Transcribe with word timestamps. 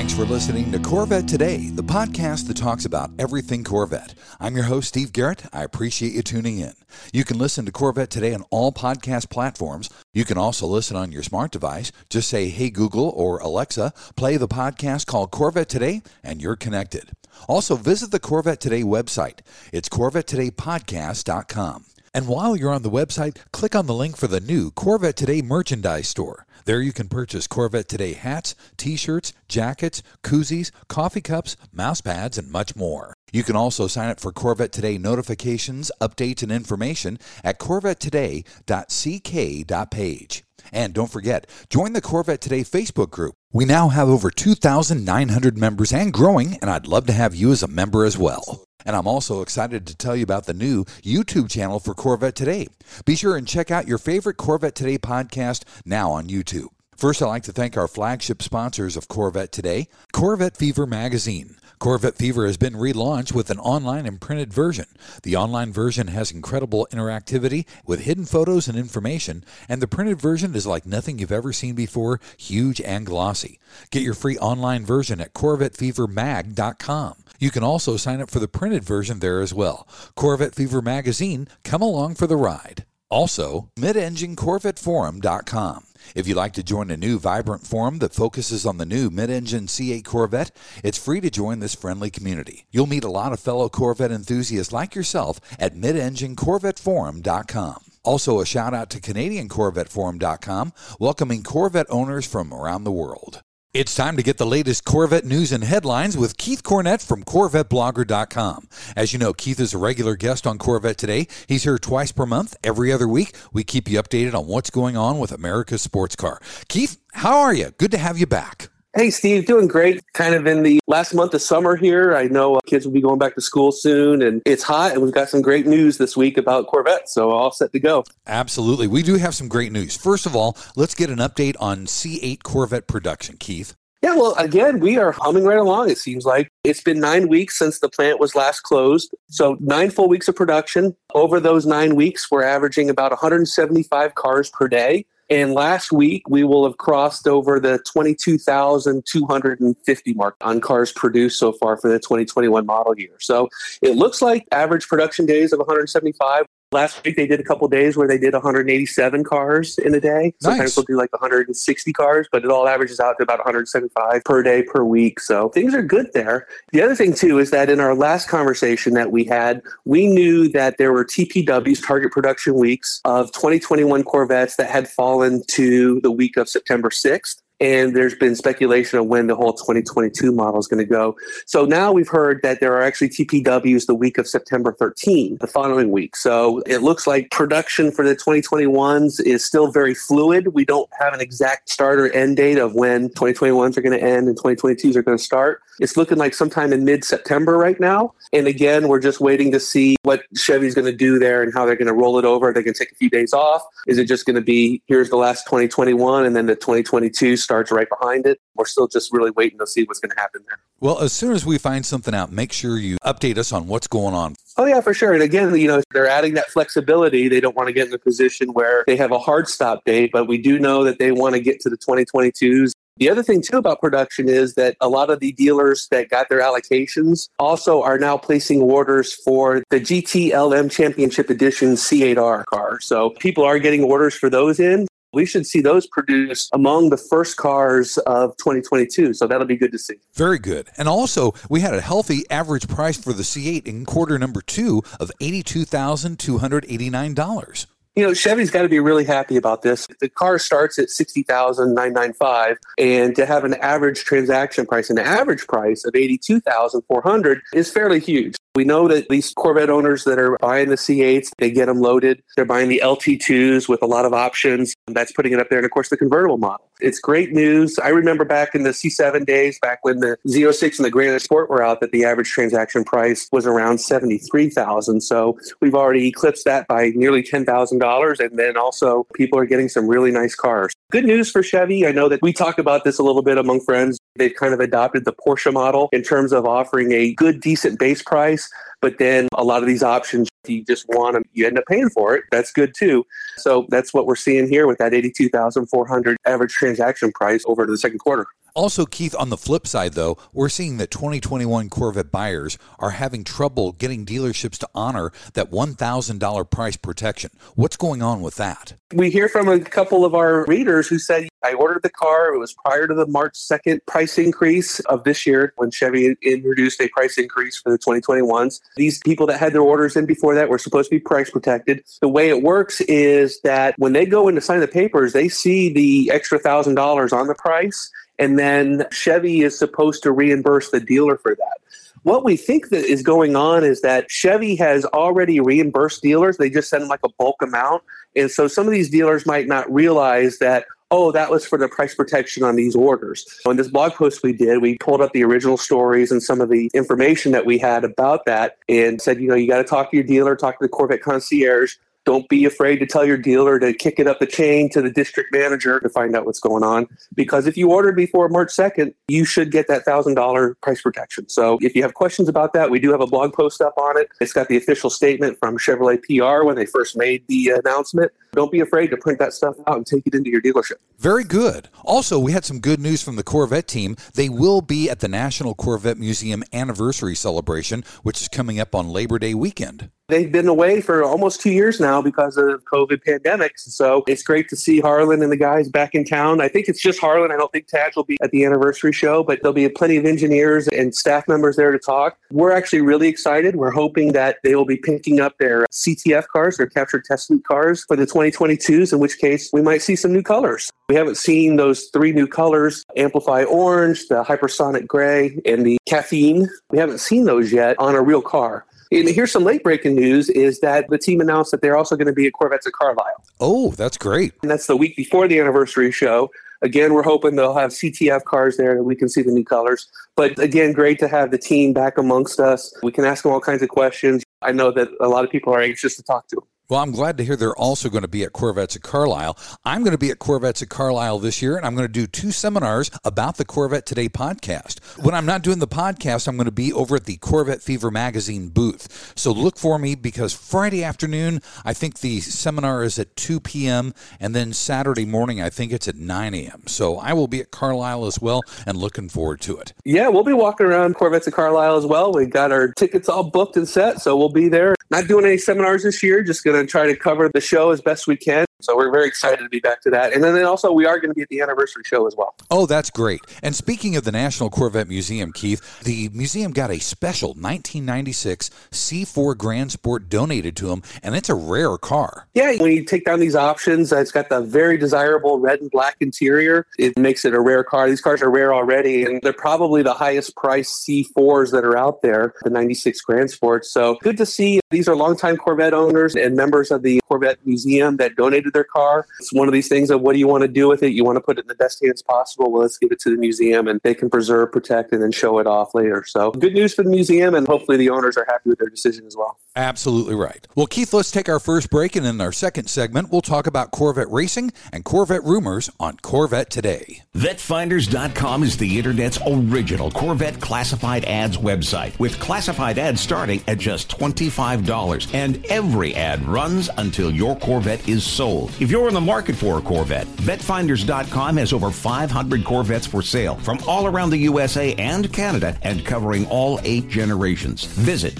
Thanks 0.00 0.14
for 0.14 0.24
listening 0.24 0.72
to 0.72 0.78
Corvette 0.78 1.28
Today, 1.28 1.68
the 1.68 1.82
podcast 1.82 2.46
that 2.46 2.56
talks 2.56 2.86
about 2.86 3.10
everything 3.18 3.62
Corvette. 3.62 4.14
I'm 4.40 4.56
your 4.56 4.64
host, 4.64 4.88
Steve 4.88 5.12
Garrett. 5.12 5.44
I 5.52 5.62
appreciate 5.62 6.14
you 6.14 6.22
tuning 6.22 6.58
in. 6.58 6.72
You 7.12 7.22
can 7.22 7.36
listen 7.36 7.66
to 7.66 7.70
Corvette 7.70 8.08
Today 8.08 8.32
on 8.32 8.46
all 8.48 8.72
podcast 8.72 9.28
platforms. 9.28 9.90
You 10.14 10.24
can 10.24 10.38
also 10.38 10.66
listen 10.66 10.96
on 10.96 11.12
your 11.12 11.22
smart 11.22 11.50
device. 11.50 11.92
Just 12.08 12.30
say, 12.30 12.48
Hey 12.48 12.70
Google 12.70 13.10
or 13.10 13.40
Alexa, 13.40 13.92
play 14.16 14.38
the 14.38 14.48
podcast 14.48 15.04
called 15.04 15.32
Corvette 15.32 15.68
Today, 15.68 16.00
and 16.24 16.40
you're 16.40 16.56
connected. 16.56 17.10
Also, 17.46 17.76
visit 17.76 18.10
the 18.10 18.18
Corvette 18.18 18.58
Today 18.58 18.82
website. 18.82 19.40
It's 19.70 19.90
CorvetteTodayPodcast.com. 19.90 21.84
And 22.14 22.26
while 22.26 22.56
you're 22.56 22.72
on 22.72 22.82
the 22.82 22.90
website, 22.90 23.36
click 23.52 23.74
on 23.74 23.86
the 23.86 23.94
link 23.94 24.16
for 24.16 24.28
the 24.28 24.40
new 24.40 24.70
Corvette 24.70 25.16
Today 25.16 25.42
merchandise 25.42 26.08
store. 26.08 26.46
There 26.64 26.80
you 26.80 26.92
can 26.92 27.08
purchase 27.08 27.46
Corvette 27.46 27.88
Today 27.88 28.12
hats, 28.12 28.54
t 28.76 28.96
shirts, 28.96 29.32
jackets, 29.48 30.02
koozies, 30.22 30.70
coffee 30.88 31.20
cups, 31.20 31.56
mouse 31.72 32.00
pads, 32.00 32.38
and 32.38 32.50
much 32.50 32.76
more. 32.76 33.14
You 33.32 33.42
can 33.42 33.56
also 33.56 33.86
sign 33.86 34.10
up 34.10 34.20
for 34.20 34.32
Corvette 34.32 34.72
Today 34.72 34.98
notifications, 34.98 35.90
updates, 36.00 36.42
and 36.42 36.52
information 36.52 37.18
at 37.44 37.58
corvettetoday.ck.page. 37.58 40.44
And 40.72 40.94
don't 40.94 41.10
forget, 41.10 41.48
join 41.68 41.92
the 41.92 42.00
Corvette 42.00 42.40
Today 42.40 42.60
Facebook 42.60 43.10
group. 43.10 43.34
We 43.52 43.64
now 43.64 43.88
have 43.88 44.08
over 44.08 44.30
2,900 44.30 45.58
members 45.58 45.92
and 45.92 46.12
growing, 46.12 46.56
and 46.60 46.70
I'd 46.70 46.86
love 46.86 47.06
to 47.06 47.12
have 47.12 47.34
you 47.34 47.52
as 47.52 47.62
a 47.62 47.68
member 47.68 48.04
as 48.04 48.16
well. 48.16 48.64
And 48.86 48.96
I'm 48.96 49.08
also 49.08 49.42
excited 49.42 49.86
to 49.86 49.96
tell 49.96 50.16
you 50.16 50.22
about 50.22 50.46
the 50.46 50.54
new 50.54 50.84
YouTube 51.02 51.50
channel 51.50 51.80
for 51.80 51.94
Corvette 51.94 52.34
Today. 52.34 52.68
Be 53.04 53.16
sure 53.16 53.36
and 53.36 53.46
check 53.46 53.70
out 53.70 53.88
your 53.88 53.98
favorite 53.98 54.36
Corvette 54.36 54.74
Today 54.74 54.98
podcast 54.98 55.64
now 55.84 56.10
on 56.12 56.28
YouTube. 56.28 56.68
First, 56.96 57.22
I'd 57.22 57.26
like 57.26 57.44
to 57.44 57.52
thank 57.52 57.76
our 57.76 57.88
flagship 57.88 58.42
sponsors 58.42 58.96
of 58.96 59.08
Corvette 59.08 59.52
Today 59.52 59.88
Corvette 60.12 60.56
Fever 60.56 60.86
Magazine. 60.86 61.56
Corvette 61.80 62.16
Fever 62.16 62.46
has 62.46 62.56
been 62.58 62.74
relaunched 62.74 63.32
with 63.32 63.48
an 63.48 63.58
online 63.58 64.04
and 64.04 64.20
printed 64.20 64.52
version. 64.52 64.84
The 65.22 65.34
online 65.34 65.72
version 65.72 66.08
has 66.08 66.30
incredible 66.30 66.86
interactivity 66.92 67.64
with 67.86 68.02
hidden 68.02 68.26
photos 68.26 68.68
and 68.68 68.76
information, 68.76 69.46
and 69.66 69.80
the 69.80 69.88
printed 69.88 70.20
version 70.20 70.54
is 70.54 70.66
like 70.66 70.84
nothing 70.84 71.18
you've 71.18 71.32
ever 71.32 71.54
seen 71.54 71.74
before, 71.74 72.20
huge 72.36 72.82
and 72.82 73.06
glossy. 73.06 73.58
Get 73.90 74.02
your 74.02 74.12
free 74.12 74.36
online 74.36 74.84
version 74.84 75.22
at 75.22 75.32
CorvetteFeverMag.com. 75.32 77.14
You 77.38 77.50
can 77.50 77.64
also 77.64 77.96
sign 77.96 78.20
up 78.20 78.30
for 78.30 78.40
the 78.40 78.46
printed 78.46 78.84
version 78.84 79.20
there 79.20 79.40
as 79.40 79.54
well. 79.54 79.88
Corvette 80.14 80.54
Fever 80.54 80.82
Magazine, 80.82 81.48
come 81.64 81.80
along 81.80 82.16
for 82.16 82.26
the 82.26 82.36
ride. 82.36 82.84
Also, 83.10 83.70
midenginecorvetteforum.com. 83.78 85.84
If 86.14 86.26
you'd 86.26 86.36
like 86.36 86.52
to 86.54 86.62
join 86.62 86.90
a 86.90 86.96
new 86.96 87.18
vibrant 87.18 87.66
forum 87.66 87.98
that 87.98 88.14
focuses 88.14 88.64
on 88.66 88.78
the 88.78 88.86
new 88.86 89.10
mid 89.10 89.30
engine 89.30 89.66
C8 89.66 90.04
Corvette, 90.04 90.50
it's 90.82 90.98
free 90.98 91.20
to 91.20 91.30
join 91.30 91.60
this 91.60 91.74
friendly 91.74 92.10
community. 92.10 92.66
You'll 92.70 92.86
meet 92.86 93.04
a 93.04 93.10
lot 93.10 93.32
of 93.32 93.40
fellow 93.40 93.68
Corvette 93.68 94.12
enthusiasts 94.12 94.72
like 94.72 94.94
yourself 94.94 95.40
at 95.58 95.74
midenginecorvetteforum.com. 95.74 97.82
Also, 98.02 98.40
a 98.40 98.46
shout 98.46 98.72
out 98.72 98.88
to 98.90 99.00
CanadianCorvetteForum.com, 99.00 100.72
welcoming 100.98 101.42
Corvette 101.42 101.86
owners 101.90 102.26
from 102.26 102.54
around 102.54 102.84
the 102.84 102.92
world. 102.92 103.42
It's 103.72 103.94
time 103.94 104.16
to 104.16 104.24
get 104.24 104.36
the 104.36 104.46
latest 104.46 104.84
Corvette 104.84 105.24
news 105.24 105.52
and 105.52 105.62
headlines 105.62 106.16
with 106.16 106.36
Keith 106.36 106.64
Cornett 106.64 107.06
from 107.06 107.22
CorvetteBlogger.com. 107.22 108.68
As 108.96 109.12
you 109.12 109.20
know, 109.20 109.32
Keith 109.32 109.60
is 109.60 109.72
a 109.72 109.78
regular 109.78 110.16
guest 110.16 110.44
on 110.44 110.58
Corvette 110.58 110.98
Today. 110.98 111.28
He's 111.46 111.62
here 111.62 111.78
twice 111.78 112.10
per 112.10 112.26
month. 112.26 112.56
Every 112.64 112.92
other 112.92 113.06
week, 113.06 113.32
we 113.52 113.62
keep 113.62 113.88
you 113.88 114.02
updated 114.02 114.34
on 114.34 114.48
what's 114.48 114.70
going 114.70 114.96
on 114.96 115.20
with 115.20 115.30
America's 115.30 115.82
sports 115.82 116.16
car. 116.16 116.40
Keith, 116.66 116.98
how 117.12 117.38
are 117.38 117.54
you? 117.54 117.70
Good 117.78 117.92
to 117.92 117.98
have 117.98 118.18
you 118.18 118.26
back. 118.26 118.70
Hey, 118.96 119.10
Steve, 119.10 119.46
doing 119.46 119.68
great. 119.68 120.02
Kind 120.14 120.34
of 120.34 120.48
in 120.48 120.64
the 120.64 120.80
last 120.88 121.14
month 121.14 121.32
of 121.32 121.40
summer 121.40 121.76
here. 121.76 122.16
I 122.16 122.24
know 122.24 122.56
uh, 122.56 122.60
kids 122.66 122.84
will 122.84 122.92
be 122.92 123.00
going 123.00 123.20
back 123.20 123.36
to 123.36 123.40
school 123.40 123.70
soon 123.70 124.20
and 124.20 124.42
it's 124.44 124.64
hot, 124.64 124.90
and 124.92 125.00
we've 125.00 125.14
got 125.14 125.28
some 125.28 125.42
great 125.42 125.64
news 125.64 125.96
this 125.98 126.16
week 126.16 126.36
about 126.36 126.66
Corvette. 126.66 127.08
So, 127.08 127.30
all 127.30 127.52
set 127.52 127.70
to 127.70 127.78
go. 127.78 128.02
Absolutely. 128.26 128.88
We 128.88 129.04
do 129.04 129.14
have 129.14 129.36
some 129.36 129.46
great 129.46 129.70
news. 129.70 129.96
First 129.96 130.26
of 130.26 130.34
all, 130.34 130.58
let's 130.74 130.96
get 130.96 131.08
an 131.08 131.18
update 131.18 131.54
on 131.60 131.86
C8 131.86 132.42
Corvette 132.42 132.88
production, 132.88 133.36
Keith. 133.36 133.76
Yeah, 134.02 134.16
well, 134.16 134.34
again, 134.34 134.80
we 134.80 134.98
are 134.98 135.12
humming 135.12 135.44
right 135.44 135.58
along, 135.58 135.90
it 135.90 135.98
seems 135.98 136.24
like. 136.24 136.48
It's 136.64 136.82
been 136.82 136.98
nine 136.98 137.28
weeks 137.28 137.56
since 137.56 137.78
the 137.78 137.88
plant 137.88 138.18
was 138.18 138.34
last 138.34 138.62
closed. 138.62 139.14
So, 139.28 139.56
nine 139.60 139.90
full 139.90 140.08
weeks 140.08 140.26
of 140.26 140.34
production. 140.34 140.96
Over 141.14 141.38
those 141.38 141.64
nine 141.64 141.94
weeks, 141.94 142.28
we're 142.28 142.42
averaging 142.42 142.90
about 142.90 143.12
175 143.12 144.16
cars 144.16 144.50
per 144.50 144.66
day. 144.66 145.06
And 145.30 145.54
last 145.54 145.92
week, 145.92 146.28
we 146.28 146.42
will 146.42 146.64
have 146.64 146.78
crossed 146.78 147.28
over 147.28 147.60
the 147.60 147.78
22,250 147.86 150.14
mark 150.14 150.34
on 150.40 150.60
cars 150.60 150.92
produced 150.92 151.38
so 151.38 151.52
far 151.52 151.76
for 151.76 151.88
the 151.88 152.00
2021 152.00 152.66
model 152.66 152.98
year. 152.98 153.14
So 153.20 153.48
it 153.80 153.94
looks 153.96 154.20
like 154.20 154.48
average 154.50 154.88
production 154.88 155.26
days 155.26 155.52
of 155.52 155.60
175. 155.60 156.46
Last 156.72 157.04
week 157.04 157.16
they 157.16 157.26
did 157.26 157.40
a 157.40 157.42
couple 157.42 157.66
days 157.66 157.96
where 157.96 158.06
they 158.06 158.16
did 158.16 158.32
187 158.32 159.24
cars 159.24 159.76
in 159.78 159.92
a 159.92 160.00
day. 160.00 160.32
Sometimes 160.40 160.60
Nice. 160.60 160.74
they'll 160.76 160.84
do 160.84 160.96
like 160.96 161.12
160 161.12 161.92
cars, 161.92 162.28
but 162.30 162.44
it 162.44 162.50
all 162.52 162.68
averages 162.68 163.00
out 163.00 163.16
to 163.18 163.24
about 163.24 163.38
175 163.38 164.22
per 164.22 164.42
day 164.44 164.62
per 164.62 164.84
week. 164.84 165.18
So 165.18 165.48
things 165.48 165.74
are 165.74 165.82
good 165.82 166.12
there. 166.14 166.46
The 166.70 166.80
other 166.80 166.94
thing 166.94 167.12
too 167.12 167.40
is 167.40 167.50
that 167.50 167.70
in 167.70 167.80
our 167.80 167.96
last 167.96 168.28
conversation 168.28 168.94
that 168.94 169.10
we 169.10 169.24
had, 169.24 169.62
we 169.84 170.06
knew 170.06 170.48
that 170.50 170.78
there 170.78 170.92
were 170.92 171.04
TPWs, 171.04 171.84
target 171.84 172.12
production 172.12 172.54
weeks 172.54 173.00
of 173.04 173.32
2021 173.32 174.04
Corvettes 174.04 174.54
that 174.54 174.70
had 174.70 174.86
fallen 174.88 175.42
to 175.48 176.00
the 176.02 176.12
week 176.12 176.36
of 176.36 176.48
September 176.48 176.90
6th. 176.90 177.42
And 177.60 177.94
there's 177.94 178.14
been 178.14 178.34
speculation 178.34 178.98
of 178.98 179.06
when 179.06 179.26
the 179.26 179.36
whole 179.36 179.52
2022 179.52 180.32
model 180.32 180.58
is 180.58 180.66
going 180.66 180.78
to 180.78 180.90
go. 180.90 181.16
So 181.46 181.64
now 181.64 181.92
we've 181.92 182.08
heard 182.08 182.40
that 182.42 182.60
there 182.60 182.74
are 182.74 182.82
actually 182.82 183.10
TPWs 183.10 183.86
the 183.86 183.94
week 183.94 184.18
of 184.18 184.26
September 184.26 184.72
13, 184.72 185.38
the 185.40 185.46
following 185.46 185.90
week. 185.90 186.16
So 186.16 186.60
it 186.66 186.78
looks 186.78 187.06
like 187.06 187.30
production 187.30 187.90
for 187.90 188.06
the 188.06 188.16
2021s 188.16 189.20
is 189.20 189.44
still 189.44 189.70
very 189.70 189.94
fluid. 189.94 190.48
We 190.54 190.64
don't 190.64 190.88
have 190.98 191.12
an 191.12 191.20
exact 191.20 191.68
start 191.68 191.98
or 191.98 192.10
end 192.12 192.38
date 192.38 192.58
of 192.58 192.74
when 192.74 193.10
2021s 193.10 193.76
are 193.76 193.82
going 193.82 193.98
to 193.98 194.04
end 194.04 194.28
and 194.28 194.38
2022s 194.38 194.96
are 194.96 195.02
going 195.02 195.18
to 195.18 195.22
start. 195.22 195.62
It's 195.80 195.96
looking 195.96 196.18
like 196.18 196.34
sometime 196.34 196.72
in 196.72 196.84
mid 196.84 197.04
September 197.04 197.56
right 197.56 197.80
now. 197.80 198.14
And 198.32 198.46
again, 198.46 198.88
we're 198.88 199.00
just 199.00 199.20
waiting 199.20 199.50
to 199.52 199.60
see 199.60 199.96
what 200.02 200.24
Chevy's 200.36 200.74
going 200.74 200.86
to 200.86 200.96
do 200.96 201.18
there 201.18 201.42
and 201.42 201.52
how 201.52 201.64
they're 201.64 201.76
going 201.76 201.88
to 201.88 201.94
roll 201.94 202.18
it 202.18 202.24
over. 202.24 202.52
They're 202.52 202.62
going 202.62 202.74
to 202.74 202.78
take 202.78 202.92
a 202.92 202.96
few 202.96 203.10
days 203.10 203.32
off. 203.32 203.62
Is 203.86 203.98
it 203.98 204.04
just 204.04 204.26
going 204.26 204.36
to 204.36 204.42
be 204.42 204.82
here's 204.86 205.10
the 205.10 205.16
last 205.16 205.46
2021 205.46 206.26
and 206.26 206.36
then 206.36 206.46
the 206.46 206.54
2022 206.54 207.36
starts 207.50 207.72
right 207.72 207.88
behind 207.88 208.26
it? 208.26 208.38
We're 208.54 208.64
still 208.64 208.86
just 208.86 209.12
really 209.12 209.32
waiting 209.32 209.58
to 209.58 209.66
see 209.66 209.82
what's 209.82 209.98
going 209.98 210.12
to 210.12 210.20
happen 210.20 210.44
there. 210.46 210.60
Well, 210.78 211.00
as 211.00 211.12
soon 211.12 211.32
as 211.32 211.44
we 211.44 211.58
find 211.58 211.84
something 211.84 212.14
out, 212.14 212.30
make 212.30 212.52
sure 212.52 212.78
you 212.78 212.96
update 213.04 213.38
us 213.38 213.52
on 213.52 213.66
what's 213.66 213.88
going 213.88 214.14
on. 214.14 214.36
Oh 214.56 214.66
yeah, 214.66 214.80
for 214.80 214.94
sure. 214.94 215.12
And 215.12 215.22
again, 215.22 215.52
you 215.56 215.66
know, 215.66 215.82
they're 215.92 216.06
adding 216.06 216.34
that 216.34 216.48
flexibility. 216.50 217.26
They 217.26 217.40
don't 217.40 217.56
want 217.56 217.66
to 217.66 217.72
get 217.72 217.88
in 217.88 217.92
a 217.94 217.98
position 217.98 218.50
where 218.50 218.84
they 218.86 218.96
have 218.96 219.10
a 219.10 219.18
hard 219.18 219.48
stop 219.48 219.84
date, 219.84 220.10
but 220.12 220.28
we 220.28 220.38
do 220.38 220.60
know 220.60 220.84
that 220.84 221.00
they 221.00 221.10
want 221.10 221.34
to 221.34 221.40
get 221.40 221.58
to 221.62 221.68
the 221.68 221.76
2022s. 221.76 222.70
The 222.98 223.10
other 223.10 223.22
thing 223.24 223.42
too 223.42 223.56
about 223.56 223.80
production 223.80 224.28
is 224.28 224.54
that 224.54 224.76
a 224.80 224.88
lot 224.88 225.10
of 225.10 225.18
the 225.18 225.32
dealers 225.32 225.88
that 225.90 226.08
got 226.08 226.28
their 226.28 226.40
allocations 226.40 227.28
also 227.40 227.82
are 227.82 227.98
now 227.98 228.16
placing 228.16 228.62
orders 228.62 229.12
for 229.12 229.64
the 229.70 229.80
GTLM 229.80 230.70
Championship 230.70 231.30
Edition 231.30 231.72
C8R 231.72 232.44
car. 232.44 232.78
So 232.80 233.10
people 233.18 233.42
are 233.42 233.58
getting 233.58 233.82
orders 233.82 234.14
for 234.14 234.30
those 234.30 234.60
in. 234.60 234.86
We 235.12 235.26
should 235.26 235.46
see 235.46 235.60
those 235.60 235.86
produced 235.86 236.48
among 236.52 236.90
the 236.90 236.96
first 236.96 237.36
cars 237.36 237.98
of 237.98 238.36
2022. 238.36 239.14
So 239.14 239.26
that'll 239.26 239.46
be 239.46 239.56
good 239.56 239.72
to 239.72 239.78
see. 239.78 239.94
Very 240.14 240.38
good. 240.38 240.68
And 240.78 240.88
also, 240.88 241.34
we 241.48 241.58
had 241.60 241.74
a 241.74 241.80
healthy 241.80 242.30
average 242.30 242.68
price 242.68 242.96
for 242.96 243.12
the 243.12 243.24
C8 243.24 243.66
in 243.66 243.84
quarter 243.84 244.16
number 244.18 244.40
two 244.40 244.82
of 245.00 245.10
$82,289. 245.20 247.66
You 247.96 248.06
know, 248.06 248.14
Chevy's 248.14 248.52
got 248.52 248.62
to 248.62 248.68
be 248.68 248.78
really 248.78 249.04
happy 249.04 249.36
about 249.36 249.62
this. 249.62 249.88
The 250.00 250.08
car 250.08 250.38
starts 250.38 250.78
at 250.78 250.90
sixty 250.90 251.24
thousand 251.24 251.74
nine 251.74 251.92
nine 251.92 252.12
five, 252.12 252.56
and 252.78 253.16
to 253.16 253.26
have 253.26 253.42
an 253.42 253.54
average 253.54 254.04
transaction 254.04 254.64
price, 254.64 254.90
an 254.90 254.98
average 254.98 255.44
price 255.48 255.84
of 255.84 255.96
eighty 255.96 256.16
two 256.16 256.38
thousand 256.40 256.82
four 256.82 257.02
hundred, 257.02 257.42
is 257.52 257.68
fairly 257.68 257.98
huge. 257.98 258.36
We 258.56 258.64
know 258.64 258.88
that 258.88 259.08
these 259.08 259.32
Corvette 259.32 259.70
owners 259.70 260.02
that 260.04 260.18
are 260.18 260.36
buying 260.40 260.70
the 260.70 260.74
C8s, 260.74 261.30
they 261.38 261.52
get 261.52 261.66
them 261.66 261.80
loaded. 261.80 262.20
They're 262.34 262.44
buying 262.44 262.68
the 262.68 262.82
LT2s 262.82 263.68
with 263.68 263.80
a 263.80 263.86
lot 263.86 264.04
of 264.04 264.12
options. 264.12 264.74
That's 264.88 265.12
putting 265.12 265.32
it 265.32 265.38
up 265.38 265.50
there. 265.50 265.58
And 265.60 265.64
of 265.64 265.70
course, 265.70 265.88
the 265.88 265.96
convertible 265.96 266.36
model. 266.36 266.66
It's 266.80 266.98
great 266.98 267.32
news. 267.32 267.78
I 267.78 267.90
remember 267.90 268.24
back 268.24 268.56
in 268.56 268.64
the 268.64 268.70
C7 268.70 269.24
days, 269.24 269.58
back 269.60 269.78
when 269.82 270.00
the 270.00 270.16
Z06 270.26 270.78
and 270.78 270.84
the 270.84 270.90
Grand 270.90 271.20
Sport 271.22 271.48
were 271.48 271.62
out, 271.62 271.80
that 271.80 271.92
the 271.92 272.04
average 272.04 272.30
transaction 272.30 272.82
price 272.82 273.28
was 273.30 273.46
around 273.46 273.78
73000 273.78 275.00
So 275.00 275.38
we've 275.60 275.74
already 275.74 276.08
eclipsed 276.08 276.44
that 276.46 276.66
by 276.66 276.90
nearly 276.96 277.22
$10,000. 277.22 278.20
And 278.20 278.38
then 278.38 278.56
also, 278.56 279.06
people 279.14 279.38
are 279.38 279.46
getting 279.46 279.68
some 279.68 279.86
really 279.86 280.10
nice 280.10 280.34
cars. 280.34 280.72
Good 280.90 281.04
news 281.04 281.30
for 281.30 281.44
Chevy. 281.44 281.86
I 281.86 281.92
know 281.92 282.08
that 282.08 282.20
we 282.20 282.32
talk 282.32 282.58
about 282.58 282.82
this 282.82 282.98
a 282.98 283.04
little 283.04 283.22
bit 283.22 283.38
among 283.38 283.60
friends. 283.60 283.99
They've 284.16 284.34
kind 284.34 284.52
of 284.52 284.60
adopted 284.60 285.04
the 285.04 285.12
Porsche 285.12 285.52
model 285.52 285.88
in 285.92 286.02
terms 286.02 286.32
of 286.32 286.44
offering 286.44 286.92
a 286.92 287.14
good, 287.14 287.40
decent 287.40 287.78
base 287.78 288.02
price. 288.02 288.50
But 288.80 288.98
then 288.98 289.28
a 289.34 289.44
lot 289.44 289.62
of 289.62 289.68
these 289.68 289.82
options, 289.82 290.28
you 290.46 290.64
just 290.64 290.86
want 290.88 291.14
them, 291.14 291.22
you 291.32 291.46
end 291.46 291.58
up 291.58 291.64
paying 291.68 291.90
for 291.90 292.16
it. 292.16 292.24
That's 292.30 292.50
good 292.50 292.74
too. 292.74 293.06
So 293.36 293.66
that's 293.68 293.92
what 293.92 294.06
we're 294.06 294.16
seeing 294.16 294.48
here 294.48 294.66
with 294.66 294.78
that 294.78 294.94
82,400 294.94 296.16
average 296.26 296.52
transaction 296.52 297.12
price 297.12 297.44
over 297.46 297.66
to 297.66 297.70
the 297.70 297.78
second 297.78 297.98
quarter. 297.98 298.26
Also, 298.54 298.84
Keith, 298.86 299.14
on 299.18 299.30
the 299.30 299.36
flip 299.36 299.66
side, 299.66 299.94
though, 299.94 300.18
we're 300.32 300.48
seeing 300.48 300.78
that 300.78 300.90
2021 300.90 301.68
Corvette 301.68 302.10
buyers 302.10 302.58
are 302.78 302.90
having 302.90 303.24
trouble 303.24 303.72
getting 303.72 304.04
dealerships 304.04 304.58
to 304.58 304.68
honor 304.74 305.12
that 305.34 305.50
$1,000 305.50 306.50
price 306.50 306.76
protection. 306.76 307.30
What's 307.54 307.76
going 307.76 308.02
on 308.02 308.20
with 308.20 308.36
that? 308.36 308.74
We 308.92 309.10
hear 309.10 309.28
from 309.28 309.48
a 309.48 309.60
couple 309.60 310.04
of 310.04 310.14
our 310.14 310.44
readers 310.46 310.88
who 310.88 310.98
said, 310.98 311.28
I 311.44 311.54
ordered 311.54 311.82
the 311.82 311.90
car. 311.90 312.34
It 312.34 312.38
was 312.38 312.52
prior 312.52 312.86
to 312.86 312.94
the 312.94 313.06
March 313.06 313.34
2nd 313.34 313.86
price 313.86 314.18
increase 314.18 314.80
of 314.80 315.04
this 315.04 315.26
year 315.26 315.54
when 315.56 315.70
Chevy 315.70 316.16
introduced 316.22 316.80
a 316.80 316.88
price 316.88 317.16
increase 317.16 317.58
for 317.58 317.70
the 317.70 317.78
2021s. 317.78 318.60
These 318.76 318.98
people 318.98 319.26
that 319.28 319.38
had 319.38 319.52
their 319.52 319.62
orders 319.62 319.96
in 319.96 320.06
before 320.06 320.34
that 320.34 320.48
were 320.48 320.58
supposed 320.58 320.90
to 320.90 320.96
be 320.96 321.00
price 321.00 321.30
protected. 321.30 321.84
The 322.00 322.08
way 322.08 322.28
it 322.28 322.42
works 322.42 322.80
is 322.82 323.40
that 323.42 323.74
when 323.78 323.92
they 323.92 324.06
go 324.06 324.28
in 324.28 324.34
to 324.34 324.40
sign 324.40 324.60
the 324.60 324.68
papers, 324.68 325.12
they 325.12 325.28
see 325.28 325.72
the 325.72 326.10
extra 326.12 326.38
$1,000 326.38 327.12
on 327.12 327.26
the 327.26 327.34
price 327.34 327.90
and 328.20 328.38
then 328.38 328.86
Chevy 328.92 329.40
is 329.40 329.58
supposed 329.58 330.02
to 330.04 330.12
reimburse 330.12 330.70
the 330.70 330.78
dealer 330.78 331.16
for 331.16 331.34
that. 331.34 331.56
What 332.02 332.22
we 332.22 332.36
think 332.36 332.68
that 332.68 332.84
is 332.84 333.02
going 333.02 333.34
on 333.34 333.64
is 333.64 333.80
that 333.80 334.10
Chevy 334.10 334.56
has 334.56 334.84
already 334.86 335.40
reimbursed 335.40 336.02
dealers. 336.02 336.36
They 336.36 336.50
just 336.50 336.68
send 336.68 336.88
like 336.88 337.00
a 337.04 337.08
bulk 337.18 337.42
amount. 337.42 337.82
And 338.14 338.30
so 338.30 338.46
some 338.46 338.66
of 338.66 338.72
these 338.72 338.90
dealers 338.90 339.26
might 339.26 339.46
not 339.46 339.70
realize 339.72 340.38
that, 340.38 340.66
oh, 340.90 341.12
that 341.12 341.30
was 341.30 341.46
for 341.46 341.58
the 341.58 341.68
price 341.68 341.94
protection 341.94 342.42
on 342.42 342.56
these 342.56 342.74
orders. 342.74 343.26
On 343.46 343.56
this 343.56 343.68
blog 343.68 343.92
post 343.92 344.22
we 344.22 344.32
did, 344.32 344.60
we 344.60 344.76
pulled 344.78 345.00
up 345.00 345.12
the 345.12 345.24
original 345.24 345.56
stories 345.56 346.10
and 346.10 346.22
some 346.22 346.40
of 346.40 346.48
the 346.48 346.70
information 346.74 347.32
that 347.32 347.46
we 347.46 347.58
had 347.58 347.84
about 347.84 348.24
that 348.26 348.56
and 348.68 349.00
said, 349.00 349.20
you 349.20 349.28
know, 349.28 349.34
you 349.34 349.46
got 349.46 349.58
to 349.58 349.64
talk 349.64 349.90
to 349.90 349.96
your 349.96 350.04
dealer, 350.04 350.36
talk 350.36 350.58
to 350.58 350.64
the 350.64 350.70
Corvette 350.70 351.02
concierge 351.02 351.76
don't 352.04 352.28
be 352.28 352.44
afraid 352.44 352.78
to 352.78 352.86
tell 352.86 353.04
your 353.04 353.16
dealer 353.16 353.58
to 353.58 353.72
kick 353.72 353.98
it 353.98 354.06
up 354.06 354.18
the 354.20 354.26
chain 354.26 354.70
to 354.70 354.80
the 354.80 354.90
district 354.90 355.32
manager 355.32 355.80
to 355.80 355.88
find 355.88 356.16
out 356.16 356.24
what's 356.24 356.40
going 356.40 356.62
on. 356.62 356.86
Because 357.14 357.46
if 357.46 357.56
you 357.56 357.70
ordered 357.70 357.96
before 357.96 358.28
March 358.28 358.50
2nd, 358.50 358.94
you 359.08 359.24
should 359.24 359.50
get 359.50 359.68
that 359.68 359.84
$1,000 359.84 360.54
price 360.60 360.80
protection. 360.80 361.28
So 361.28 361.58
if 361.60 361.74
you 361.74 361.82
have 361.82 361.94
questions 361.94 362.28
about 362.28 362.52
that, 362.54 362.70
we 362.70 362.80
do 362.80 362.90
have 362.90 363.00
a 363.00 363.06
blog 363.06 363.32
post 363.34 363.60
up 363.60 363.74
on 363.76 363.98
it. 363.98 364.08
It's 364.20 364.32
got 364.32 364.48
the 364.48 364.56
official 364.56 364.90
statement 364.90 365.38
from 365.38 365.58
Chevrolet 365.58 366.00
PR 366.02 366.44
when 366.44 366.56
they 366.56 366.66
first 366.66 366.96
made 366.96 367.26
the 367.28 367.50
announcement. 367.50 368.12
Don't 368.32 368.52
be 368.52 368.60
afraid 368.60 368.88
to 368.88 368.96
print 368.96 369.18
that 369.18 369.32
stuff 369.32 369.56
out 369.66 369.76
and 369.76 369.86
take 369.86 370.06
it 370.06 370.14
into 370.14 370.30
your 370.30 370.40
dealership. 370.40 370.76
Very 370.98 371.24
good. 371.24 371.68
Also, 371.84 372.18
we 372.18 372.32
had 372.32 372.44
some 372.44 372.60
good 372.60 372.80
news 372.80 373.02
from 373.02 373.16
the 373.16 373.22
Corvette 373.22 373.66
team. 373.66 373.96
They 374.14 374.28
will 374.28 374.60
be 374.60 374.88
at 374.88 375.00
the 375.00 375.08
National 375.08 375.54
Corvette 375.54 375.98
Museum 375.98 376.44
anniversary 376.52 377.14
celebration, 377.14 377.84
which 378.02 378.20
is 378.20 378.28
coming 378.28 378.60
up 378.60 378.74
on 378.74 378.88
Labor 378.88 379.18
Day 379.18 379.34
weekend. 379.34 379.90
They've 380.10 380.30
been 380.30 380.48
away 380.48 380.80
for 380.80 381.04
almost 381.04 381.40
two 381.40 381.52
years 381.52 381.78
now 381.78 382.02
because 382.02 382.36
of 382.36 382.64
COVID 382.64 383.04
pandemics. 383.04 383.60
So 383.60 384.02
it's 384.08 384.24
great 384.24 384.48
to 384.48 384.56
see 384.56 384.80
Harlan 384.80 385.22
and 385.22 385.30
the 385.30 385.36
guys 385.36 385.68
back 385.68 385.94
in 385.94 386.04
town. 386.04 386.40
I 386.40 386.48
think 386.48 386.68
it's 386.68 386.82
just 386.82 386.98
Harlan. 386.98 387.30
I 387.30 387.36
don't 387.36 387.52
think 387.52 387.68
Tadge 387.68 387.94
will 387.94 388.04
be 388.04 388.16
at 388.20 388.32
the 388.32 388.44
anniversary 388.44 388.92
show, 388.92 389.22
but 389.22 389.38
there'll 389.40 389.52
be 389.54 389.68
plenty 389.68 389.96
of 389.98 390.04
engineers 390.04 390.66
and 390.68 390.92
staff 390.92 391.28
members 391.28 391.54
there 391.54 391.70
to 391.70 391.78
talk. 391.78 392.18
We're 392.32 392.50
actually 392.50 392.80
really 392.80 393.06
excited. 393.06 393.54
We're 393.54 393.70
hoping 393.70 394.12
that 394.12 394.38
they 394.42 394.56
will 394.56 394.64
be 394.64 394.78
picking 394.78 395.20
up 395.20 395.38
their 395.38 395.64
CTF 395.70 396.26
cars, 396.26 396.56
their 396.56 396.66
captured 396.66 397.04
test 397.04 397.28
fleet 397.28 397.44
cars 397.44 397.84
for 397.84 397.94
the 397.94 398.06
2022s, 398.20 398.92
in 398.92 398.98
which 398.98 399.18
case 399.18 399.50
we 399.52 399.62
might 399.62 399.82
see 399.82 399.96
some 399.96 400.12
new 400.12 400.22
colors. 400.22 400.70
We 400.88 400.94
haven't 400.94 401.16
seen 401.16 401.56
those 401.56 401.84
three 401.92 402.12
new 402.12 402.26
colors 402.26 402.84
Amplify 402.96 403.44
Orange, 403.44 404.08
the 404.08 404.22
Hypersonic 404.24 404.86
Gray, 404.86 405.40
and 405.46 405.64
the 405.64 405.78
Caffeine. 405.86 406.48
We 406.70 406.78
haven't 406.78 406.98
seen 406.98 407.24
those 407.24 407.52
yet 407.52 407.78
on 407.78 407.94
a 407.94 408.02
real 408.02 408.22
car. 408.22 408.66
And 408.92 409.08
here's 409.08 409.30
some 409.30 409.44
late 409.44 409.62
breaking 409.62 409.94
news 409.94 410.28
is 410.30 410.60
that 410.60 410.88
the 410.90 410.98
team 410.98 411.20
announced 411.20 411.52
that 411.52 411.62
they're 411.62 411.76
also 411.76 411.96
going 411.96 412.08
to 412.08 412.12
be 412.12 412.26
at 412.26 412.32
Corvettes 412.32 412.66
at 412.66 412.72
Carlisle. 412.72 413.24
Oh, 413.38 413.70
that's 413.70 413.96
great. 413.96 414.32
And 414.42 414.50
that's 414.50 414.66
the 414.66 414.76
week 414.76 414.96
before 414.96 415.28
the 415.28 415.38
anniversary 415.38 415.92
show. 415.92 416.30
Again, 416.62 416.92
we're 416.92 417.04
hoping 417.04 417.36
they'll 417.36 417.54
have 417.54 417.70
CTF 417.70 418.24
cars 418.24 418.56
there 418.56 418.72
and 418.72 418.84
we 418.84 418.94
can 418.94 419.08
see 419.08 419.22
the 419.22 419.30
new 419.30 419.44
colors. 419.44 419.88
But 420.16 420.38
again, 420.38 420.72
great 420.72 420.98
to 420.98 421.08
have 421.08 421.30
the 421.30 421.38
team 421.38 421.72
back 421.72 421.96
amongst 421.96 422.38
us. 422.38 422.74
We 422.82 422.92
can 422.92 423.04
ask 423.04 423.22
them 423.22 423.32
all 423.32 423.40
kinds 423.40 423.62
of 423.62 423.70
questions. 423.70 424.24
I 424.42 424.52
know 424.52 424.70
that 424.72 424.88
a 425.00 425.08
lot 425.08 425.24
of 425.24 425.30
people 425.30 425.54
are 425.54 425.60
anxious 425.60 425.96
to 425.96 426.02
talk 426.02 426.26
to 426.28 426.36
them. 426.36 426.44
Well, 426.70 426.78
I'm 426.78 426.92
glad 426.92 427.18
to 427.18 427.24
hear 427.24 427.34
they're 427.34 427.52
also 427.56 427.88
going 427.88 428.02
to 428.02 428.08
be 428.08 428.22
at 428.22 428.32
Corvettes 428.32 428.76
at 428.76 428.82
Carlisle. 428.82 429.36
I'm 429.64 429.82
going 429.82 429.90
to 429.90 429.98
be 429.98 430.12
at 430.12 430.20
Corvettes 430.20 430.62
at 430.62 430.68
Carlisle 430.68 431.18
this 431.18 431.42
year, 431.42 431.56
and 431.56 431.66
I'm 431.66 431.74
going 431.74 431.88
to 431.88 431.92
do 431.92 432.06
two 432.06 432.30
seminars 432.30 432.92
about 433.04 433.38
the 433.38 433.44
Corvette 433.44 433.86
Today 433.86 434.08
podcast. 434.08 434.78
When 435.02 435.12
I'm 435.12 435.26
not 435.26 435.42
doing 435.42 435.58
the 435.58 435.66
podcast, 435.66 436.28
I'm 436.28 436.36
going 436.36 436.44
to 436.44 436.52
be 436.52 436.72
over 436.72 436.94
at 436.94 437.06
the 437.06 437.16
Corvette 437.16 437.60
Fever 437.60 437.90
magazine 437.90 438.50
booth. 438.50 439.12
So 439.16 439.32
look 439.32 439.58
for 439.58 439.80
me 439.80 439.96
because 439.96 440.32
Friday 440.32 440.84
afternoon, 440.84 441.42
I 441.64 441.72
think 441.72 441.98
the 441.98 442.20
seminar 442.20 442.84
is 442.84 443.00
at 443.00 443.16
2 443.16 443.40
p.m., 443.40 443.92
and 444.20 444.32
then 444.32 444.52
Saturday 444.52 445.04
morning, 445.04 445.42
I 445.42 445.50
think 445.50 445.72
it's 445.72 445.88
at 445.88 445.96
9 445.96 446.34
a.m. 446.34 446.68
So 446.68 446.98
I 446.98 447.14
will 447.14 447.26
be 447.26 447.40
at 447.40 447.50
Carlisle 447.50 448.06
as 448.06 448.20
well, 448.20 448.42
and 448.64 448.78
looking 448.78 449.08
forward 449.08 449.40
to 449.40 449.58
it. 449.58 449.72
Yeah, 449.84 450.06
we'll 450.06 450.22
be 450.22 450.32
walking 450.32 450.66
around 450.66 450.94
Corvettes 450.94 451.26
at 451.26 451.34
Carlisle 451.34 451.78
as 451.78 451.86
well. 451.86 452.12
We 452.12 452.26
got 452.26 452.52
our 452.52 452.68
tickets 452.68 453.08
all 453.08 453.24
booked 453.24 453.56
and 453.56 453.68
set, 453.68 454.00
so 454.00 454.16
we'll 454.16 454.28
be 454.28 454.48
there. 454.48 454.76
Not 454.90 455.08
doing 455.08 455.24
any 455.24 455.38
seminars 455.38 455.82
this 455.82 456.00
year, 456.02 456.22
just 456.22 456.44
going 456.44 456.56
to 456.56 456.59
try 456.68 456.86
to 456.86 456.96
cover 456.96 457.30
the 457.32 457.40
show 457.40 457.70
as 457.70 457.80
best 457.80 458.06
we 458.06 458.16
can. 458.16 458.46
So 458.62 458.76
we're 458.76 458.90
very 458.90 459.06
excited 459.06 459.42
to 459.42 459.48
be 459.48 459.60
back 459.60 459.80
to 459.82 459.90
that. 459.90 460.12
And 460.12 460.22
then 460.22 460.44
also, 460.44 460.72
we 460.72 460.86
are 460.86 460.98
going 460.98 461.10
to 461.10 461.14
be 461.14 461.22
at 461.22 461.28
the 461.28 461.40
anniversary 461.40 461.82
show 461.84 462.06
as 462.06 462.14
well. 462.16 462.34
Oh, 462.50 462.66
that's 462.66 462.90
great. 462.90 463.20
And 463.42 463.54
speaking 463.54 463.96
of 463.96 464.04
the 464.04 464.12
National 464.12 464.50
Corvette 464.50 464.88
Museum, 464.88 465.32
Keith, 465.32 465.82
the 465.82 466.08
museum 466.12 466.52
got 466.52 466.70
a 466.70 466.78
special 466.78 467.30
1996 467.30 468.50
C4 468.70 469.36
Grand 469.36 469.72
Sport 469.72 470.08
donated 470.08 470.56
to 470.56 470.66
them, 470.66 470.82
and 471.02 471.14
it's 471.14 471.28
a 471.28 471.34
rare 471.34 471.76
car. 471.78 472.26
Yeah, 472.34 472.56
when 472.56 472.72
you 472.72 472.84
take 472.84 473.04
down 473.04 473.20
these 473.20 473.36
options, 473.36 473.92
uh, 473.92 473.98
it's 473.98 474.12
got 474.12 474.28
the 474.28 474.40
very 474.40 474.76
desirable 474.76 475.38
red 475.38 475.60
and 475.60 475.70
black 475.70 475.96
interior. 476.00 476.66
It 476.78 476.98
makes 476.98 477.24
it 477.24 477.34
a 477.34 477.40
rare 477.40 477.64
car. 477.64 477.88
These 477.88 478.00
cars 478.00 478.22
are 478.22 478.30
rare 478.30 478.52
already, 478.54 479.04
and 479.04 479.20
they're 479.22 479.32
probably 479.32 479.82
the 479.82 479.94
highest 479.94 480.36
priced 480.36 480.86
C4s 480.86 481.52
that 481.52 481.64
are 481.64 481.76
out 481.76 482.02
there, 482.02 482.34
the 482.42 482.50
96 482.50 483.00
Grand 483.02 483.30
Sport. 483.30 483.64
So 483.64 483.96
good 484.02 484.16
to 484.18 484.26
see. 484.26 484.60
These 484.70 484.88
are 484.88 484.96
longtime 484.96 485.36
Corvette 485.36 485.74
owners 485.74 486.14
and 486.14 486.36
members 486.36 486.70
of 486.70 486.82
the 486.82 487.00
Corvette 487.08 487.38
Museum 487.44 487.96
that 487.96 488.16
donated 488.16 488.49
their 488.52 488.64
car. 488.64 489.06
It's 489.18 489.32
one 489.32 489.48
of 489.48 489.54
these 489.54 489.68
things 489.68 489.90
of 489.90 490.00
what 490.00 490.12
do 490.12 490.18
you 490.18 490.28
want 490.28 490.42
to 490.42 490.48
do 490.48 490.68
with 490.68 490.82
it? 490.82 490.92
You 490.92 491.04
want 491.04 491.16
to 491.16 491.20
put 491.20 491.38
it 491.38 491.42
in 491.42 491.48
the 491.48 491.54
best 491.54 491.82
hands 491.84 492.02
possible. 492.02 492.50
Well, 492.50 492.62
let's 492.62 492.78
give 492.78 492.92
it 492.92 493.00
to 493.00 493.10
the 493.10 493.16
museum 493.16 493.68
and 493.68 493.80
they 493.82 493.94
can 493.94 494.10
preserve, 494.10 494.52
protect, 494.52 494.92
and 494.92 495.02
then 495.02 495.12
show 495.12 495.38
it 495.38 495.46
off 495.46 495.74
later. 495.74 496.04
So 496.06 496.30
good 496.32 496.54
news 496.54 496.74
for 496.74 496.82
the 496.82 496.90
museum, 496.90 497.34
and 497.34 497.46
hopefully 497.46 497.76
the 497.76 497.90
owners 497.90 498.16
are 498.16 498.26
happy 498.28 498.50
with 498.50 498.58
their 498.58 498.68
decision 498.68 499.06
as 499.06 499.16
well. 499.16 499.38
Absolutely 499.56 500.14
right. 500.14 500.46
Well, 500.54 500.68
Keith, 500.68 500.92
let's 500.92 501.10
take 501.10 501.28
our 501.28 501.40
first 501.40 501.70
break, 501.70 501.96
and 501.96 502.06
in 502.06 502.20
our 502.20 502.30
second 502.30 502.68
segment, 502.68 503.10
we'll 503.10 503.20
talk 503.20 503.48
about 503.48 503.72
Corvette 503.72 504.08
racing 504.08 504.52
and 504.72 504.84
Corvette 504.84 505.24
rumors 505.24 505.68
on 505.80 505.96
Corvette 506.02 506.50
Today. 506.50 507.02
VetteFinders.com 507.16 508.44
is 508.44 508.56
the 508.56 508.78
internet's 508.78 509.18
original 509.26 509.90
Corvette 509.90 510.40
classified 510.40 511.04
ads 511.04 511.36
website, 511.36 511.98
with 511.98 512.20
classified 512.20 512.78
ads 512.78 513.00
starting 513.00 513.42
at 513.48 513.58
just 513.58 513.88
$25, 513.90 515.12
and 515.14 515.44
every 515.46 515.96
ad 515.96 516.24
runs 516.26 516.70
until 516.78 517.10
your 517.10 517.36
Corvette 517.36 517.88
is 517.88 518.04
sold. 518.04 518.52
If 518.60 518.70
you're 518.70 518.86
in 518.86 518.94
the 518.94 519.00
market 519.00 519.34
for 519.34 519.58
a 519.58 519.62
Corvette, 519.62 520.06
VetteFinders.com 520.18 521.38
has 521.38 521.52
over 521.52 521.72
500 521.72 522.44
Corvettes 522.44 522.86
for 522.86 523.02
sale 523.02 523.34
from 523.38 523.58
all 523.66 523.86
around 523.86 524.10
the 524.10 524.18
USA 524.18 524.74
and 524.76 525.12
Canada 525.12 525.58
and 525.62 525.84
covering 525.84 526.24
all 526.26 526.60
eight 526.62 526.88
generations. 526.88 527.64
Visit 527.64 528.14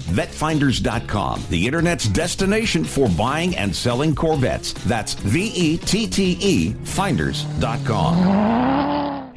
The 1.49 1.67
internet's 1.67 2.07
destination 2.07 2.83
for 2.83 3.07
buying 3.09 3.55
and 3.55 3.75
selling 3.75 4.15
Corvettes. 4.15 4.73
That's 4.85 5.13
V 5.13 5.51
E 5.55 5.77
T 5.77 6.07
T 6.07 6.37
E 6.41 6.73
Finders.com. 6.83 8.11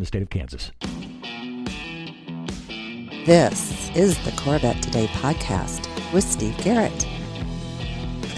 in 0.00 0.02
the 0.02 0.06
state 0.06 0.22
of 0.22 0.30
Kansas. 0.30 0.72
This 3.26 3.94
is 3.94 4.16
the 4.24 4.32
Corvette 4.42 4.82
Today 4.82 5.08
podcast 5.08 5.86
with 6.14 6.24
Steve 6.24 6.56
Garrett. 6.64 7.06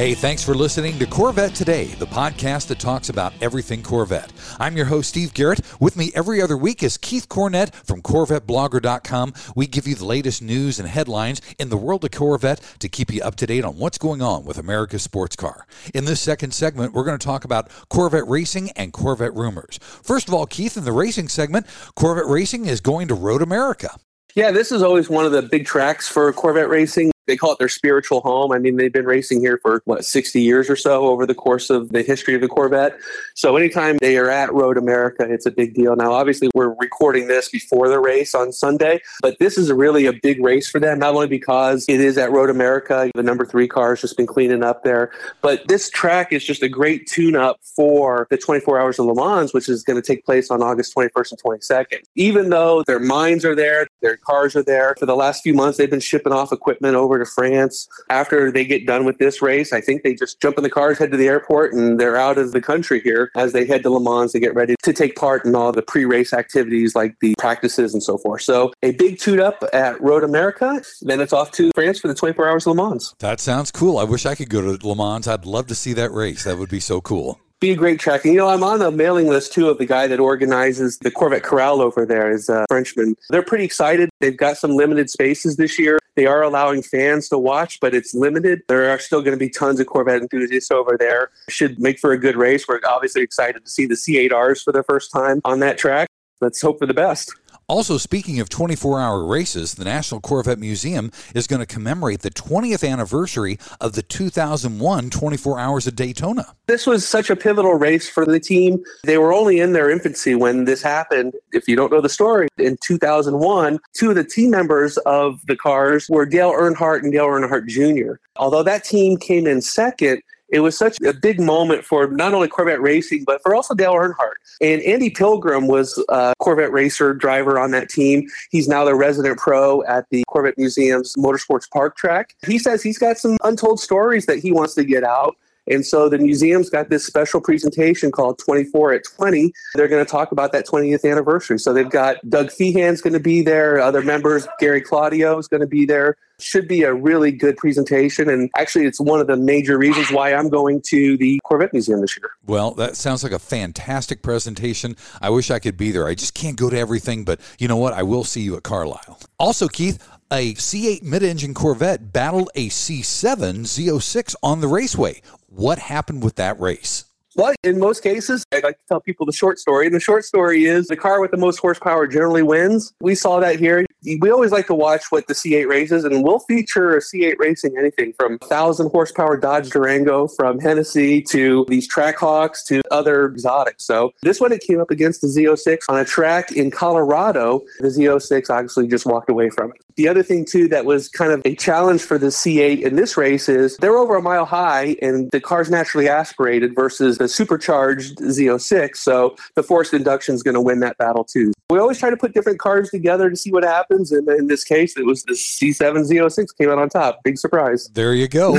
Hey, 0.02 0.14
thanks 0.14 0.42
for 0.42 0.56
listening 0.56 0.99
to 0.99 1.06
Corvette 1.06 1.54
Today, 1.54 1.85
the 1.85 2.09
podcast 2.09 2.66
that 2.66 2.80
talks 2.80 3.09
about 3.09 3.32
everything 3.40 3.85
Corvette. 3.85 4.32
I'm 4.59 4.76
your 4.76 4.87
host, 4.87 5.11
Steve 5.11 5.32
Garrett. 5.32 5.61
With 5.78 5.97
me 5.97 6.11
every 6.12 6.42
other 6.42 6.56
week 6.56 6.82
is 6.82 6.97
Keith 6.97 7.28
Cornett 7.28 7.73
from 7.73 8.02
CorvetteBlogger.com. 8.02 9.32
We 9.54 9.68
give 9.68 9.87
you 9.87 9.94
the 9.94 10.04
latest 10.04 10.42
news 10.42 10.80
and 10.80 10.88
headlines 10.88 11.40
in 11.56 11.68
the 11.68 11.76
world 11.76 12.04
of 12.04 12.11
Corvette 12.11 12.61
to 12.80 12.88
keep 12.88 13.12
you 13.12 13.23
up 13.23 13.37
to 13.37 13.47
date 13.47 13.64
on 13.64 13.78
what's 13.78 13.97
going 13.97 14.21
on 14.21 14.44
with 14.44 14.59
America's 14.59 15.04
sports 15.04 15.37
car. 15.37 15.68
In 15.94 16.04
this 16.04 16.21
second 16.21 16.50
segment, 16.50 16.94
we're 16.94 17.04
going 17.04 17.16
to 17.21 17.25
talk 17.25 17.44
about 17.44 17.71
Corvette 17.88 18.26
racing 18.26 18.73
and 18.73 18.92
Corvette 18.92 19.35
rumors. 19.37 19.78
First 20.02 20.26
of 20.26 20.35
all, 20.35 20.47
Keith, 20.47 20.76
in 20.76 20.82
the 20.85 20.90
racing 20.90 21.28
segment, 21.28 21.64
Corvette 21.94 22.26
Racing 22.26 22.66
is 22.66 22.80
going 22.80 23.06
to 23.06 23.14
Road 23.14 23.40
America. 23.40 23.90
Yeah, 24.35 24.50
this 24.50 24.73
is 24.73 24.82
always 24.82 25.09
one 25.09 25.26
of 25.26 25.30
the 25.30 25.42
big 25.42 25.64
tracks 25.64 26.09
for 26.09 26.32
Corvette 26.32 26.68
racing. 26.68 27.12
They 27.26 27.37
call 27.37 27.52
it 27.52 27.59
their 27.59 27.69
spiritual 27.69 28.21
home. 28.21 28.52
I 28.52 28.59
mean, 28.59 28.76
they've 28.76 28.93
been 28.93 29.07
racing 29.07 29.41
here 29.41 29.59
for 29.62 29.83
what, 29.85 30.05
60 30.05 30.41
years 30.41 30.69
or 30.69 30.76
so 30.76 31.07
over 31.07 31.26
the 31.26 31.35
course 31.35 31.71
of 31.71 31.91
the 31.91 32.02
history 32.02 32.35
of 32.35 32.41
the 32.41 32.49
Corvette. 32.49 32.99
So 33.35 33.57
anytime 33.57 33.99
they 33.99 34.17
are 34.17 34.31
at 34.31 34.52
Road 34.52 34.76
America, 34.76 35.26
it's 35.29 35.47
a 35.47 35.50
big 35.50 35.75
deal. 35.75 35.95
Now, 35.97 36.12
obviously, 36.12 36.50
we're 36.55 36.75
recording 36.81 37.29
this 37.29 37.49
before 37.49 37.88
the 37.88 38.00
race 38.00 38.35
on 38.35 38.52
Sunday, 38.52 39.00
but 39.21 39.38
this 39.38 39.57
is 39.57 39.71
really 39.73 40.07
a 40.07 40.12
big 40.12 40.43
race 40.43 40.69
for 40.69 40.81
them, 40.81 40.99
not 40.99 41.14
only 41.14 41.29
because 41.29 41.85
it 41.88 42.00
is 42.00 42.19
at 42.19 42.31
Road 42.31 42.50
America, 42.50 43.11
the 43.14 43.23
number 43.23 43.45
three 43.45 43.69
car 43.69 43.91
has 43.91 44.00
just 44.00 44.17
been 44.17 44.26
cleaning 44.26 44.62
up 44.62 44.85
there, 44.85 45.11
but 45.41 45.67
this 45.69 45.91
track 45.91 46.33
is 46.33 46.45
just 46.45 46.62
a 46.62 46.69
great 46.69 47.07
tune 47.07 47.37
up 47.37 47.61
for 47.76 48.26
the 48.31 48.37
24 48.37 48.81
Hours 48.81 48.99
of 48.99 49.07
Le 49.07 49.14
Mans, 49.14 49.52
which 49.55 49.69
is 49.69 49.83
going 49.83 50.00
to 50.00 50.07
take 50.07 50.25
place 50.25 50.50
on 50.50 50.62
August 50.62 50.95
21st 50.95 51.33
and 51.33 51.43
22nd. 51.43 51.99
Even 52.17 52.50
though 52.50 52.83
their 52.87 53.00
minds 53.00 53.45
are 53.45 53.55
there, 53.55 53.87
their 54.00 54.17
cars 54.17 54.57
are 54.57 54.62
there, 54.62 54.95
for 54.99 55.07
the 55.07 55.17
last 55.17 55.43
few 55.43 55.55
months, 55.55 55.79
they've 55.79 55.91
been 55.91 56.00
shipping 56.00 56.33
off 56.33 56.52
equipment 56.52 56.95
over 56.95 57.22
to 57.25 57.31
France. 57.31 57.88
After 58.11 58.50
they 58.50 58.64
get 58.64 58.87
done 58.87 59.05
with 59.05 59.19
this 59.19 59.43
race, 59.43 59.73
I 59.73 59.81
think 59.81 60.02
they 60.02 60.14
just 60.14 60.41
jump 60.41 60.57
in 60.57 60.62
the 60.62 60.71
cars, 60.71 60.99
head 60.99 61.11
to 61.11 61.17
the 61.17 61.29
airport, 61.29 61.73
and 61.73 61.99
they're 61.99 62.17
out 62.17 62.38
of 62.38 62.52
the 62.52 62.61
country 62.61 63.00
here 63.00 63.31
as 63.37 63.52
they 63.52 63.67
head 63.67 63.83
to 63.83 63.91
Le 63.91 64.00
Mans 64.00 64.33
to 64.33 64.41
get 64.41 64.55
ready 64.55 64.76
to 64.83 64.93
take 64.93 65.17
part 65.17 65.45
in 65.45 65.55
all 65.55 65.73
the 65.73 65.83
pre 65.83 66.05
race 66.05 66.33
activities 66.33 66.95
like 66.95 67.19
the 67.21 67.35
practices 67.38 67.95
and 67.95 68.02
so 68.02 68.19
forth. 68.19 68.43
So, 68.43 68.73
a 68.83 68.93
big 68.93 69.19
toot 69.19 69.41
up 69.41 69.62
at 69.73 70.00
Road 70.00 70.25
America. 70.25 70.83
Then 71.02 71.21
it's 71.21 71.33
off 71.33 71.50
to 71.52 71.71
France 71.75 72.00
for 72.00 72.09
the 72.09 72.14
24 72.14 72.49
Hours 72.49 72.67
of 72.67 72.76
Le 72.76 72.88
Mans. 72.88 73.14
That 73.19 73.41
sounds 73.41 73.71
cool. 73.71 73.99
I 73.99 74.05
wish 74.05 74.26
I 74.26 74.35
could 74.35 74.50
go 74.50 74.76
to 74.76 74.87
Le 74.87 74.97
Mans. 74.97 75.26
I'd 75.29 75.47
love 75.47 75.67
to 75.69 75.75
see 75.75 75.93
that 75.95 76.12
race. 76.12 76.45
That 76.45 76.59
would 76.59 76.71
be 76.71 76.81
so 76.81 77.00
cool 77.00 77.38
be 77.62 77.71
a 77.71 77.76
great 77.76 78.00
track. 78.00 78.25
And, 78.25 78.35
you 78.35 78.40
know, 78.40 78.49
I'm 78.49 78.64
on 78.64 78.81
the 78.81 78.90
mailing 78.90 79.28
list 79.28 79.52
too 79.52 79.71
of 79.71 79.78
the 79.78 79.87
guy 79.87 80.09
that 80.09 80.19
organizes 80.19 80.99
the 80.99 81.11
Corvette 81.11 81.45
Corral 81.45 81.81
over 81.81 82.04
there 82.04 82.31
is 82.31 82.49
a 82.49 82.66
Frenchman. 82.69 83.16
They're 83.31 83.45
pretty 83.45 83.64
excited. 83.64 84.11
They've 84.21 84.37
got 84.37 84.59
some 84.59 84.73
limited 84.73 85.09
spaces 85.09 85.57
this 85.57 85.78
year. 85.78 85.99
They 86.16 86.26
are 86.26 86.42
allowing 86.42 86.83
fans 86.83 87.28
to 87.28 87.38
watch, 87.38 87.78
but 87.81 87.95
it's 87.95 88.14
limited. 88.14 88.62
There 88.69 88.90
are 88.90 88.99
still 88.99 89.23
going 89.23 89.33
to 89.33 89.38
be 89.38 89.49
tons 89.49 89.78
of 89.81 89.87
Corvette 89.87 90.21
enthusiasts 90.21 90.73
over 90.73 90.99
there. 90.99 91.31
Should 91.49 91.78
make 91.78 92.00
for 92.00 92.12
a 92.12 92.19
good 92.19 92.37
race. 92.37 92.66
We're 92.69 92.81
obviously 92.87 93.23
excited 93.23 93.64
to 93.64 93.71
see 93.71 93.87
the 93.87 93.95
C8Rs 93.95 94.64
for 94.64 94.73
the 94.73 94.83
first 94.83 95.12
time 95.12 95.40
on 95.45 95.61
that 95.61 95.78
track. 95.78 96.09
Let's 96.40 96.61
hope 96.61 96.81
for 96.81 96.87
the 96.87 96.95
best. 96.95 97.33
Also, 97.73 97.97
speaking 97.97 98.38
of 98.38 98.50
24 98.50 99.00
hour 99.00 99.25
races, 99.25 99.76
the 99.76 99.85
National 99.85 100.21
Corvette 100.21 100.59
Museum 100.59 101.11
is 101.35 101.47
going 101.47 101.59
to 101.59 101.64
commemorate 101.64 102.21
the 102.21 102.31
20th 102.31 102.87
anniversary 102.87 103.59
of 103.81 103.95
the 103.95 104.02
2001 104.02 105.09
24 105.09 105.59
Hours 105.59 105.87
of 105.87 105.97
Daytona. 105.97 106.55
This 106.67 106.87
was 106.87 107.09
such 107.09 107.31
a 107.31 107.35
pivotal 107.35 107.73
race 107.73 108.11
for 108.11 108.26
the 108.26 108.38
team. 108.38 108.85
They 109.05 109.17
were 109.17 109.33
only 109.33 109.59
in 109.59 109.73
their 109.73 109.88
infancy 109.88 110.35
when 110.35 110.67
this 110.67 110.83
happened. 110.83 111.33
If 111.55 111.67
you 111.67 111.75
don't 111.75 111.91
know 111.91 112.02
the 112.02 112.11
story, 112.11 112.49
in 112.59 112.76
2001, 112.83 113.79
two 113.95 114.11
of 114.11 114.17
the 114.17 114.25
team 114.25 114.50
members 114.50 114.99
of 115.07 115.41
the 115.47 115.57
cars 115.57 116.11
were 116.11 116.26
Dale 116.26 116.52
Earnhardt 116.52 117.05
and 117.05 117.11
Dale 117.11 117.25
Earnhardt 117.25 117.69
Jr. 117.69 118.17
Although 118.37 118.64
that 118.64 118.85
team 118.85 119.17
came 119.17 119.47
in 119.47 119.62
second, 119.62 120.21
it 120.52 120.61
was 120.61 120.76
such 120.76 121.00
a 121.00 121.14
big 121.14 121.40
moment 121.40 121.85
for 121.85 122.06
not 122.09 122.35
only 122.35 122.47
Corvette 122.47 122.80
racing, 122.80 123.25
but 123.25 123.42
for 123.42 123.54
also 123.54 123.75
Dale 123.75 123.94
Earnhardt. 123.94 124.35
And 124.61 124.82
Andy 124.82 125.09
Pilgrim 125.09 125.66
was 125.66 126.02
a 126.11 126.35
Corvette 126.38 126.71
racer 126.71 127.14
driver 127.14 127.59
on 127.59 127.71
that 127.71 127.88
team. 127.88 128.28
He's 128.50 128.68
now 128.68 128.85
the 128.85 128.94
resident 128.94 129.38
pro 129.38 129.82
at 129.85 130.09
the 130.11 130.23
Corvette 130.28 130.59
Museum's 130.59 131.14
Motorsports 131.16 131.68
Park 131.71 131.97
track. 131.97 132.35
He 132.47 132.59
says 132.59 132.82
he's 132.82 132.99
got 132.99 133.18
some 133.18 133.38
untold 133.42 133.80
stories 133.80 134.26
that 134.26 134.38
he 134.38 134.52
wants 134.52 134.75
to 134.75 134.85
get 134.85 135.04
out. 135.04 135.37
And 135.69 135.87
so 135.87 136.09
the 136.09 136.19
museum's 136.19 136.71
got 136.71 136.90
this 136.90 137.07
special 137.07 137.40
presentation 137.40 138.11
called 138.11 138.38
24 138.38 138.95
at 138.95 139.04
20. 139.04 139.52
They're 139.75 139.88
going 139.88 140.04
to 140.04 140.11
talk 140.11 140.33
about 140.33 140.52
that 140.52 140.66
20th 140.66 141.09
anniversary. 141.09 141.59
So 141.59 141.73
they've 141.73 141.88
got 141.88 142.16
Doug 142.28 142.49
Fehan's 142.49 143.00
going 143.00 143.12
to 143.12 143.21
be 143.21 143.42
there, 143.42 143.78
other 143.78 144.02
members, 144.02 144.47
Gary 144.59 144.81
Claudio 144.81 145.38
is 145.38 145.47
going 145.47 145.61
to 145.61 145.66
be 145.66 145.87
there. 145.87 146.16
Should 146.40 146.66
be 146.66 146.83
a 146.83 146.92
really 146.92 147.31
good 147.31 147.57
presentation. 147.57 148.28
And 148.28 148.50
actually, 148.57 148.87
it's 148.87 149.00
one 149.00 149.21
of 149.21 149.28
the 149.28 149.37
major 149.37 149.78
reasons 149.78 150.11
why 150.11 150.35
I'm 150.35 150.49
going 150.49 150.83
to 150.87 151.16
the 151.16 151.38
Corvette 151.45 151.73
Museum 151.73 152.00
this 152.00 152.16
year. 152.16 152.31
Well, 152.47 152.73
that 152.73 152.97
sounds 152.97 153.23
like 153.23 153.33
a 153.33 153.38
fantastic 153.38 154.23
presentation. 154.23 154.97
I 155.21 155.31
wish 155.31 155.52
I 155.52 155.61
could 155.61 155.76
be 155.76 155.92
there. 155.92 156.09
I 156.09 156.16
just 156.16 156.35
can't 156.35 156.57
go 156.57 156.69
to 156.69 156.76
everything, 156.76 157.25
but 157.25 157.38
you 157.61 157.69
know 157.69 157.76
what? 157.76 157.92
I 157.92 158.02
will 158.02 158.25
see 158.25 158.40
you 158.40 158.57
at 158.57 158.64
Carlisle. 158.64 159.21
Also, 159.38 159.69
Keith, 159.69 160.04
a 160.33 160.54
C8 160.54 161.02
mid 161.02 161.23
engine 161.23 161.54
Corvette 161.54 162.12
battled 162.12 162.50
a 162.54 162.71
C7 162.71 163.61
Z06 163.61 164.35
on 164.42 164.61
the 164.61 164.66
raceway. 164.66 165.21
What 165.54 165.78
happened 165.78 166.23
with 166.23 166.37
that 166.37 166.59
race? 166.59 167.04
Well, 167.37 167.54
in 167.62 167.78
most 167.78 168.02
cases, 168.02 168.44
I 168.52 168.61
like 168.61 168.78
to 168.78 168.85
tell 168.88 169.00
people 169.00 169.26
the 169.26 169.32
short 169.32 169.59
story. 169.59 169.87
And 169.87 169.94
the 169.94 170.00
short 170.00 170.25
story 170.25 170.64
is 170.64 170.87
the 170.87 170.97
car 170.97 171.21
with 171.21 171.30
the 171.30 171.37
most 171.37 171.59
horsepower 171.59 172.06
generally 172.06 172.42
wins. 172.42 172.92
We 173.00 173.14
saw 173.14 173.38
that 173.40 173.59
here. 173.59 173.85
We 174.21 174.30
always 174.30 174.50
like 174.50 174.66
to 174.66 174.75
watch 174.75 175.04
what 175.11 175.28
the 175.28 175.35
C8 175.35 175.68
races, 175.68 176.04
and 176.04 176.25
we'll 176.25 176.40
feature 176.40 176.97
a 176.97 177.00
C8 177.00 177.37
racing 177.38 177.76
anything 177.78 178.12
from 178.18 178.32
1,000 178.40 178.90
horsepower 178.90 179.37
Dodge 179.37 179.71
Durango, 179.71 180.26
from 180.26 180.59
Hennessy 180.59 181.23
to 181.23 181.64
these 181.68 181.88
Trackhawks 181.88 182.64
to 182.66 182.82
other 182.90 183.26
exotics. 183.26 183.85
So 183.85 184.12
this 184.23 184.40
one, 184.40 184.52
it 184.52 184.61
came 184.61 184.80
up 184.80 184.90
against 184.90 185.21
the 185.21 185.28
Z06 185.28 185.85
on 185.88 185.99
a 185.99 186.04
track 186.04 186.52
in 186.52 186.71
Colorado. 186.71 187.62
The 187.78 187.88
Z06 187.88 188.50
obviously 188.50 188.88
just 188.88 189.06
walked 189.06 189.30
away 189.30 189.50
from 189.50 189.71
it. 189.71 189.82
The 189.97 190.09
other 190.09 190.23
thing, 190.23 190.45
too, 190.45 190.69
that 190.69 190.85
was 190.85 191.09
kind 191.09 191.33
of 191.33 191.43
a 191.45 191.55
challenge 191.55 192.03
for 192.03 192.19
the 192.19 192.29
C8 192.29 192.83
in 192.83 192.97
this 192.97 193.17
race 193.17 193.49
is 193.49 193.77
they're 193.79 193.97
over 193.97 194.17
a 194.17 194.23
mile 194.23 194.45
high, 194.45 194.97
and 195.03 195.31
the 195.31 195.41
car's 195.41 195.71
naturally 195.71 196.09
aspirated 196.09 196.75
versus 196.75 197.19
the 197.19 197.29
supercharged 197.29 198.19
Z06. 198.19 198.97
So 198.97 199.37
the 199.55 199.63
forced 199.63 199.95
induction 199.95 200.35
is 200.35 200.43
going 200.43 200.55
to 200.55 200.61
win 200.61 200.81
that 200.81 200.99
battle 200.99 201.25
too. 201.25 201.53
We 201.73 201.79
always 201.79 201.99
try 201.99 202.11
to 202.11 202.19
put 202.19 202.35
different 202.35 202.59
cars 202.59 202.91
together 202.91 203.31
to 203.31 203.37
see 203.37 203.50
what 203.50 203.64
happens. 203.64 204.12
And 204.12 204.29
in 204.29 204.47
this 204.47 204.62
case, 204.62 204.95
it 204.99 205.07
was 205.07 205.23
the 205.23 205.33
C7 205.33 206.07
Z06 206.07 206.49
came 206.59 206.69
out 206.69 206.76
on 206.76 206.91
top. 206.91 207.23
Big 207.25 207.38
surprise. 207.38 207.88
There 207.95 208.12
you 208.12 208.29
go. 208.29 208.59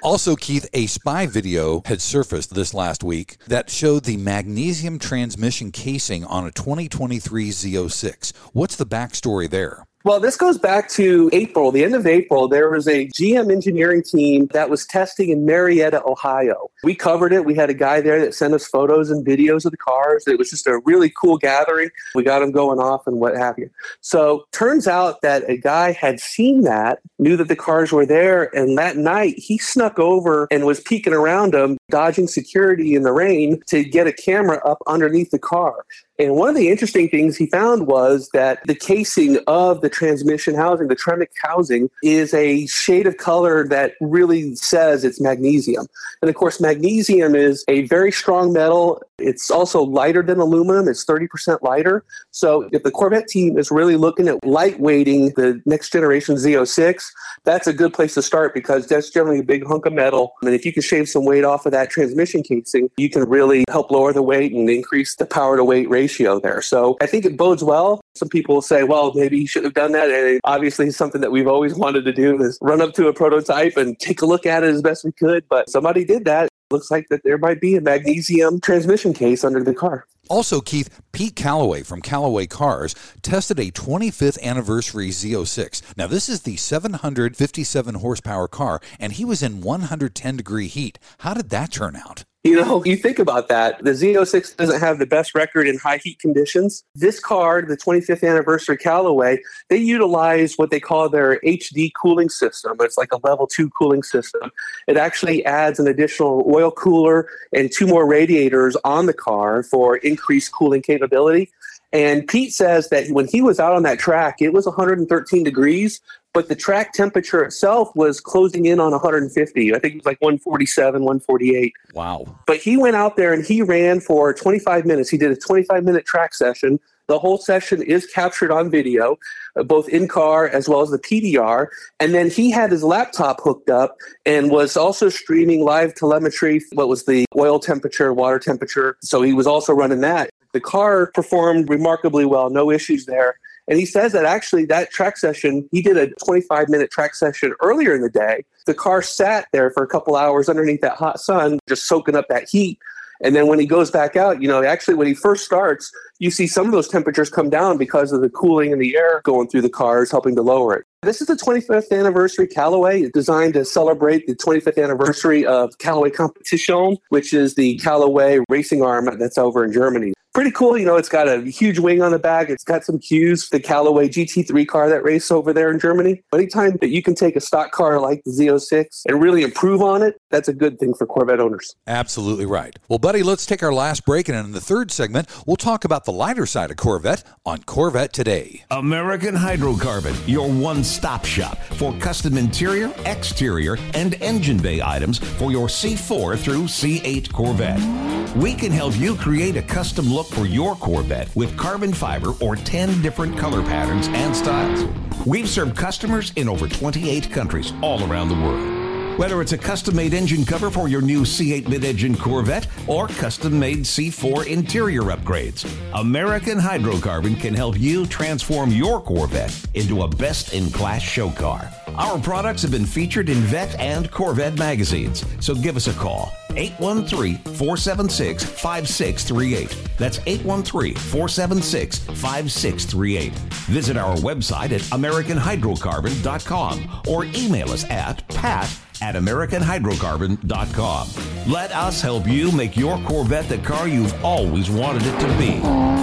also, 0.04 0.36
Keith, 0.36 0.70
a 0.72 0.86
spy 0.86 1.26
video 1.26 1.82
had 1.86 2.00
surfaced 2.00 2.54
this 2.54 2.72
last 2.72 3.02
week 3.02 3.38
that 3.48 3.68
showed 3.68 4.04
the 4.04 4.16
magnesium 4.16 5.00
transmission 5.00 5.72
casing 5.72 6.24
on 6.24 6.46
a 6.46 6.52
2023 6.52 7.48
Z06. 7.50 8.32
What's 8.52 8.76
the 8.76 8.86
backstory 8.86 9.50
there? 9.50 9.88
Well, 10.04 10.20
this 10.20 10.36
goes 10.36 10.58
back 10.58 10.90
to 10.90 11.30
April, 11.32 11.70
the 11.72 11.82
end 11.82 11.94
of 11.94 12.06
April. 12.06 12.46
There 12.46 12.68
was 12.68 12.86
a 12.86 13.08
GM 13.08 13.50
engineering 13.50 14.02
team 14.02 14.48
that 14.52 14.68
was 14.68 14.84
testing 14.84 15.30
in 15.30 15.46
Marietta, 15.46 16.02
Ohio. 16.04 16.70
We 16.82 16.94
covered 16.94 17.32
it. 17.32 17.46
We 17.46 17.54
had 17.54 17.70
a 17.70 17.74
guy 17.74 18.02
there 18.02 18.20
that 18.20 18.34
sent 18.34 18.52
us 18.52 18.66
photos 18.66 19.08
and 19.08 19.24
videos 19.26 19.64
of 19.64 19.70
the 19.70 19.78
cars. 19.78 20.24
It 20.26 20.38
was 20.38 20.50
just 20.50 20.66
a 20.66 20.78
really 20.84 21.10
cool 21.18 21.38
gathering. 21.38 21.88
We 22.14 22.22
got 22.22 22.40
them 22.40 22.52
going 22.52 22.80
off 22.80 23.06
and 23.06 23.18
what 23.18 23.34
have 23.34 23.58
you. 23.58 23.70
So, 24.02 24.44
turns 24.52 24.86
out 24.86 25.22
that 25.22 25.48
a 25.48 25.56
guy 25.56 25.92
had 25.92 26.20
seen 26.20 26.64
that, 26.64 26.98
knew 27.18 27.38
that 27.38 27.48
the 27.48 27.56
cars 27.56 27.90
were 27.90 28.04
there, 28.04 28.54
and 28.54 28.76
that 28.76 28.98
night 28.98 29.38
he 29.38 29.56
snuck 29.56 29.98
over 29.98 30.48
and 30.50 30.66
was 30.66 30.80
peeking 30.80 31.14
around 31.14 31.54
them, 31.54 31.78
dodging 31.88 32.28
security 32.28 32.94
in 32.94 33.04
the 33.04 33.12
rain 33.12 33.62
to 33.68 33.82
get 33.82 34.06
a 34.06 34.12
camera 34.12 34.60
up 34.66 34.82
underneath 34.86 35.30
the 35.30 35.38
car. 35.38 35.86
And 36.18 36.36
one 36.36 36.48
of 36.48 36.54
the 36.54 36.68
interesting 36.68 37.08
things 37.08 37.36
he 37.36 37.46
found 37.46 37.88
was 37.88 38.28
that 38.32 38.60
the 38.66 38.74
casing 38.74 39.38
of 39.48 39.80
the 39.80 39.90
transmission 39.94 40.54
housing, 40.54 40.88
the 40.88 40.96
Tremec 40.96 41.28
housing, 41.42 41.88
is 42.02 42.34
a 42.34 42.66
shade 42.66 43.06
of 43.06 43.16
color 43.16 43.66
that 43.68 43.92
really 44.00 44.54
says 44.56 45.04
it's 45.04 45.20
magnesium. 45.20 45.86
And 46.20 46.28
of 46.28 46.34
course, 46.34 46.60
magnesium 46.60 47.34
is 47.34 47.64
a 47.68 47.86
very 47.86 48.12
strong 48.12 48.52
metal. 48.52 49.02
It's 49.18 49.50
also 49.50 49.82
lighter 49.82 50.22
than 50.22 50.40
aluminum, 50.40 50.88
it's 50.88 51.04
30% 51.04 51.62
lighter. 51.62 52.04
So 52.32 52.68
if 52.72 52.82
the 52.82 52.90
Corvette 52.90 53.28
team 53.28 53.56
is 53.56 53.70
really 53.70 53.96
looking 53.96 54.28
at 54.28 54.42
lightweighting 54.42 55.34
the 55.36 55.62
next 55.64 55.92
generation 55.92 56.34
Z06, 56.34 57.04
that's 57.44 57.66
a 57.66 57.72
good 57.72 57.92
place 57.92 58.14
to 58.14 58.22
start 58.22 58.54
because 58.54 58.86
that's 58.86 59.10
generally 59.10 59.40
a 59.40 59.44
big 59.44 59.66
hunk 59.66 59.86
of 59.86 59.92
metal. 59.92 60.32
And 60.42 60.54
if 60.54 60.64
you 60.64 60.72
can 60.72 60.82
shave 60.82 61.08
some 61.08 61.24
weight 61.24 61.44
off 61.44 61.66
of 61.66 61.72
that 61.72 61.90
transmission 61.90 62.42
casing, 62.42 62.90
you 62.96 63.08
can 63.08 63.22
really 63.28 63.64
help 63.68 63.90
lower 63.90 64.12
the 64.12 64.22
weight 64.22 64.52
and 64.52 64.68
increase 64.68 65.14
the 65.16 65.26
power 65.26 65.56
to 65.56 65.64
weight 65.64 65.88
ratio 65.88 66.40
there. 66.40 66.62
So 66.62 66.96
I 67.00 67.06
think 67.06 67.24
it 67.24 67.36
bodes 67.36 67.62
well. 67.62 68.00
Some 68.14 68.28
people 68.28 68.62
say, 68.62 68.82
well, 68.82 69.12
maybe 69.14 69.38
you 69.38 69.46
should 69.46 69.64
have 69.64 69.74
done 69.74 69.83
that. 69.92 70.10
And 70.10 70.40
obviously, 70.44 70.90
something 70.90 71.20
that 71.20 71.32
we've 71.32 71.46
always 71.46 71.74
wanted 71.74 72.04
to 72.04 72.12
do 72.12 72.40
is 72.42 72.58
run 72.60 72.80
up 72.80 72.94
to 72.94 73.08
a 73.08 73.12
prototype 73.12 73.76
and 73.76 73.98
take 73.98 74.22
a 74.22 74.26
look 74.26 74.46
at 74.46 74.62
it 74.64 74.68
as 74.68 74.82
best 74.82 75.04
we 75.04 75.12
could. 75.12 75.44
But 75.48 75.70
somebody 75.70 76.04
did 76.04 76.24
that. 76.24 76.48
Looks 76.70 76.90
like 76.90 77.06
that 77.10 77.22
there 77.24 77.38
might 77.38 77.60
be 77.60 77.76
a 77.76 77.80
magnesium 77.80 78.60
transmission 78.60 79.12
case 79.12 79.44
under 79.44 79.62
the 79.62 79.74
car. 79.74 80.06
Also, 80.28 80.60
Keith, 80.60 81.00
Pete 81.12 81.36
Callaway 81.36 81.82
from 81.82 82.00
Callaway 82.00 82.46
Cars 82.46 82.94
tested 83.22 83.58
a 83.58 83.70
25th 83.70 84.40
anniversary 84.42 85.08
Z06. 85.08 85.82
Now, 85.96 86.06
this 86.06 86.28
is 86.28 86.42
the 86.42 86.56
757 86.56 87.96
horsepower 87.96 88.48
car, 88.48 88.80
and 88.98 89.12
he 89.12 89.24
was 89.24 89.42
in 89.42 89.60
110 89.60 90.36
degree 90.36 90.68
heat. 90.68 90.98
How 91.18 91.34
did 91.34 91.50
that 91.50 91.72
turn 91.72 91.96
out? 91.96 92.24
You 92.44 92.56
know, 92.56 92.84
you 92.84 92.98
think 92.98 93.18
about 93.18 93.48
that. 93.48 93.82
The 93.82 93.92
Z06 93.92 94.56
doesn't 94.56 94.78
have 94.78 94.98
the 94.98 95.06
best 95.06 95.34
record 95.34 95.66
in 95.66 95.78
high 95.78 95.96
heat 95.96 96.18
conditions. 96.18 96.84
This 96.94 97.18
car, 97.18 97.62
the 97.62 97.74
25th 97.74 98.22
anniversary 98.22 98.76
Callaway, 98.76 99.38
they 99.70 99.78
utilize 99.78 100.56
what 100.56 100.70
they 100.70 100.78
call 100.78 101.08
their 101.08 101.40
HD 101.40 101.90
cooling 101.98 102.28
system. 102.28 102.76
It's 102.80 102.98
like 102.98 103.12
a 103.12 103.20
level 103.26 103.46
two 103.46 103.70
cooling 103.70 104.02
system. 104.02 104.52
It 104.86 104.98
actually 104.98 105.42
adds 105.46 105.80
an 105.80 105.86
additional 105.86 106.44
oil 106.54 106.70
cooler 106.70 107.30
and 107.54 107.72
two 107.72 107.86
more 107.86 108.06
radiators 108.06 108.76
on 108.84 109.06
the 109.06 109.14
car 109.14 109.62
for 109.62 109.96
increased 110.14 110.52
cooling 110.52 110.82
capability. 110.82 111.50
And 111.92 112.26
Pete 112.26 112.52
says 112.52 112.88
that 112.88 113.08
when 113.10 113.28
he 113.28 113.40
was 113.40 113.60
out 113.60 113.72
on 113.72 113.84
that 113.84 113.98
track, 114.00 114.42
it 114.42 114.52
was 114.52 114.66
113 114.66 115.44
degrees, 115.44 116.00
but 116.32 116.48
the 116.48 116.56
track 116.56 116.92
temperature 116.92 117.44
itself 117.44 117.94
was 117.94 118.20
closing 118.20 118.66
in 118.66 118.80
on 118.80 118.90
150. 118.90 119.74
I 119.74 119.78
think 119.78 119.94
it 119.94 119.96
was 119.98 120.06
like 120.06 120.20
147, 120.20 121.02
148. 121.04 121.72
Wow. 121.94 122.26
But 122.46 122.56
he 122.56 122.76
went 122.76 122.96
out 122.96 123.16
there 123.16 123.32
and 123.32 123.44
he 123.44 123.62
ran 123.62 124.00
for 124.00 124.34
25 124.34 124.84
minutes. 124.84 125.08
He 125.08 125.16
did 125.16 125.30
a 125.30 125.36
25 125.36 125.84
minute 125.84 126.04
track 126.04 126.34
session. 126.34 126.80
The 127.06 127.18
whole 127.18 127.36
session 127.36 127.82
is 127.82 128.06
captured 128.06 128.50
on 128.50 128.70
video, 128.70 129.18
uh, 129.56 129.62
both 129.62 129.88
in 129.90 130.08
car 130.08 130.48
as 130.48 130.68
well 130.68 130.80
as 130.80 130.90
the 130.90 130.98
PDR. 130.98 131.66
And 132.00 132.14
then 132.14 132.30
he 132.30 132.50
had 132.50 132.70
his 132.70 132.82
laptop 132.82 133.40
hooked 133.42 133.68
up 133.68 133.96
and 134.24 134.50
was 134.50 134.76
also 134.76 135.10
streaming 135.10 135.64
live 135.64 135.94
telemetry. 135.94 136.62
What 136.72 136.88
was 136.88 137.04
the 137.04 137.26
oil 137.36 137.58
temperature, 137.58 138.12
water 138.14 138.38
temperature? 138.38 138.96
So 139.02 139.20
he 139.20 139.34
was 139.34 139.46
also 139.46 139.74
running 139.74 140.00
that. 140.00 140.30
The 140.52 140.60
car 140.60 141.10
performed 141.12 141.68
remarkably 141.68 142.24
well, 142.24 142.48
no 142.48 142.70
issues 142.70 143.04
there. 143.04 143.38
And 143.68 143.78
he 143.78 143.86
says 143.86 144.12
that 144.12 144.24
actually 144.24 144.66
that 144.66 144.90
track 144.90 145.16
session, 145.16 145.68
he 145.72 145.82
did 145.82 145.96
a 145.96 146.10
25 146.24 146.68
minute 146.68 146.90
track 146.90 147.14
session 147.14 147.54
earlier 147.60 147.94
in 147.94 148.02
the 148.02 148.10
day. 148.10 148.44
The 148.66 148.74
car 148.74 149.02
sat 149.02 149.48
there 149.52 149.70
for 149.70 149.82
a 149.82 149.86
couple 149.86 150.16
hours 150.16 150.48
underneath 150.48 150.80
that 150.82 150.96
hot 150.96 151.20
sun, 151.20 151.58
just 151.68 151.86
soaking 151.86 152.16
up 152.16 152.28
that 152.28 152.48
heat. 152.48 152.78
And 153.22 153.34
then 153.34 153.46
when 153.46 153.58
he 153.58 153.66
goes 153.66 153.90
back 153.90 154.16
out, 154.16 154.42
you 154.42 154.48
know, 154.48 154.62
actually 154.62 154.94
when 154.94 155.06
he 155.06 155.14
first 155.14 155.44
starts, 155.44 155.90
you 156.18 156.30
see 156.30 156.46
some 156.46 156.66
of 156.66 156.72
those 156.72 156.88
temperatures 156.88 157.30
come 157.30 157.50
down 157.50 157.76
because 157.76 158.12
of 158.12 158.20
the 158.20 158.30
cooling 158.30 158.70
in 158.70 158.78
the 158.78 158.96
air 158.96 159.20
going 159.24 159.48
through 159.48 159.62
the 159.62 159.68
cars, 159.68 160.10
helping 160.10 160.34
to 160.36 160.42
lower 160.42 160.74
it. 160.74 160.84
This 161.02 161.20
is 161.20 161.26
the 161.26 161.34
25th 161.34 161.90
anniversary 161.90 162.46
Callaway, 162.46 163.10
designed 163.10 163.54
to 163.54 163.64
celebrate 163.64 164.26
the 164.26 164.34
25th 164.34 164.82
anniversary 164.82 165.44
of 165.44 165.76
Callaway 165.78 166.10
Competition, 166.10 166.96
which 167.10 167.34
is 167.34 167.54
the 167.54 167.76
Callaway 167.78 168.40
racing 168.48 168.82
arm 168.82 169.08
that's 169.18 169.38
over 169.38 169.64
in 169.64 169.72
Germany 169.72 170.14
pretty 170.34 170.50
cool. 170.50 170.76
You 170.76 170.84
know, 170.84 170.96
it's 170.96 171.08
got 171.08 171.28
a 171.28 171.40
huge 171.42 171.78
wing 171.78 172.02
on 172.02 172.10
the 172.10 172.18
back. 172.18 172.50
It's 172.50 172.64
got 172.64 172.84
some 172.84 172.98
cues, 172.98 173.48
the 173.48 173.60
Callaway 173.60 174.08
GT3 174.08 174.66
car 174.66 174.88
that 174.90 175.04
raced 175.04 175.32
over 175.32 175.52
there 175.52 175.70
in 175.70 175.78
Germany. 175.78 176.22
Anytime 176.34 176.76
that 176.80 176.88
you 176.88 177.02
can 177.02 177.14
take 177.14 177.36
a 177.36 177.40
stock 177.40 177.70
car 177.70 178.00
like 178.00 178.22
the 178.24 178.32
Z06 178.32 179.04
and 179.06 179.22
really 179.22 179.42
improve 179.42 179.80
on 179.80 180.02
it, 180.02 180.20
that's 180.34 180.48
a 180.48 180.52
good 180.52 180.80
thing 180.80 180.92
for 180.94 181.06
Corvette 181.06 181.38
owners. 181.38 181.76
Absolutely 181.86 182.44
right. 182.44 182.76
Well, 182.88 182.98
buddy, 182.98 183.22
let's 183.22 183.46
take 183.46 183.62
our 183.62 183.72
last 183.72 184.04
break. 184.04 184.28
And 184.28 184.36
in 184.36 184.50
the 184.50 184.60
third 184.60 184.90
segment, 184.90 185.28
we'll 185.46 185.56
talk 185.56 185.84
about 185.84 186.04
the 186.06 186.12
lighter 186.12 186.44
side 186.44 186.72
of 186.72 186.76
Corvette 186.76 187.22
on 187.46 187.62
Corvette 187.62 188.12
Today. 188.12 188.64
American 188.72 189.36
Hydrocarbon, 189.36 190.16
your 190.26 190.50
one 190.50 190.82
stop 190.82 191.24
shop 191.24 191.58
for 191.74 191.96
custom 191.98 192.36
interior, 192.36 192.92
exterior, 193.06 193.76
and 193.94 194.14
engine 194.20 194.58
bay 194.58 194.82
items 194.82 195.18
for 195.18 195.52
your 195.52 195.68
C4 195.68 196.36
through 196.36 196.64
C8 196.64 197.32
Corvette. 197.32 198.36
We 198.36 198.54
can 198.54 198.72
help 198.72 198.98
you 198.98 199.14
create 199.14 199.56
a 199.56 199.62
custom 199.62 200.06
look 200.06 200.26
for 200.26 200.46
your 200.46 200.74
Corvette 200.74 201.34
with 201.36 201.56
carbon 201.56 201.92
fiber 201.92 202.32
or 202.40 202.56
10 202.56 203.00
different 203.02 203.38
color 203.38 203.62
patterns 203.62 204.08
and 204.08 204.34
styles. 204.34 204.84
We've 205.24 205.48
served 205.48 205.76
customers 205.76 206.32
in 206.34 206.48
over 206.48 206.66
28 206.66 207.30
countries 207.30 207.72
all 207.82 208.02
around 208.10 208.30
the 208.30 208.34
world. 208.34 208.83
Whether 209.16 209.40
it's 209.40 209.52
a 209.52 209.58
custom 209.58 209.94
made 209.94 210.12
engine 210.12 210.44
cover 210.44 210.70
for 210.70 210.88
your 210.88 211.00
new 211.00 211.20
C8 211.20 211.68
mid 211.68 211.84
engine 211.84 212.16
Corvette 212.16 212.66
or 212.88 213.06
custom 213.06 213.56
made 213.56 213.84
C4 213.84 214.48
interior 214.48 215.02
upgrades, 215.02 215.64
American 215.94 216.58
Hydrocarbon 216.58 217.40
can 217.40 217.54
help 217.54 217.78
you 217.78 218.06
transform 218.06 218.70
your 218.70 219.00
Corvette 219.00 219.56
into 219.74 220.02
a 220.02 220.08
best 220.08 220.52
in 220.52 220.68
class 220.68 221.00
show 221.00 221.30
car. 221.30 221.70
Our 221.94 222.18
products 222.18 222.62
have 222.62 222.72
been 222.72 222.86
featured 222.86 223.28
in 223.28 223.36
Vette 223.36 223.78
and 223.78 224.10
Corvette 224.10 224.58
magazines, 224.58 225.24
so 225.38 225.54
give 225.54 225.76
us 225.76 225.86
a 225.86 225.92
call 225.92 226.32
813 226.56 227.36
476 227.54 228.42
5638. 228.42 229.90
That's 229.96 230.18
813 230.26 230.96
476 230.96 231.98
5638. 231.98 233.32
Visit 233.70 233.96
our 233.96 234.16
website 234.16 234.72
at 234.72 234.80
AmericanHydrocarbon.com 234.90 237.02
or 237.06 237.26
email 237.26 237.70
us 237.70 237.88
at 237.90 238.26
pat 238.26 238.76
at 239.04 239.14
AmericanHydrocarbon.com. 239.16 241.08
Let 241.52 241.72
us 241.72 242.00
help 242.00 242.26
you 242.26 242.50
make 242.52 242.74
your 242.74 242.96
Corvette 243.00 243.50
the 243.50 243.58
car 243.58 243.86
you've 243.86 244.24
always 244.24 244.70
wanted 244.70 245.02
it 245.04 245.20
to 245.20 245.26
be. 245.36 245.58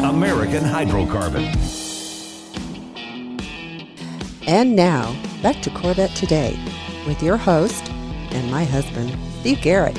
American 0.08 0.64
Hydrocarbon. 0.64 1.48
And 4.48 4.76
now, 4.76 5.16
back 5.42 5.64
to 5.64 5.72
Corvette 5.72 6.12
Today 6.12 6.60
with 7.08 7.24
your 7.24 7.38
host 7.38 7.90
and 7.90 8.52
my 8.52 8.66
husband, 8.66 9.18
Steve 9.40 9.62
Garrett. 9.62 9.98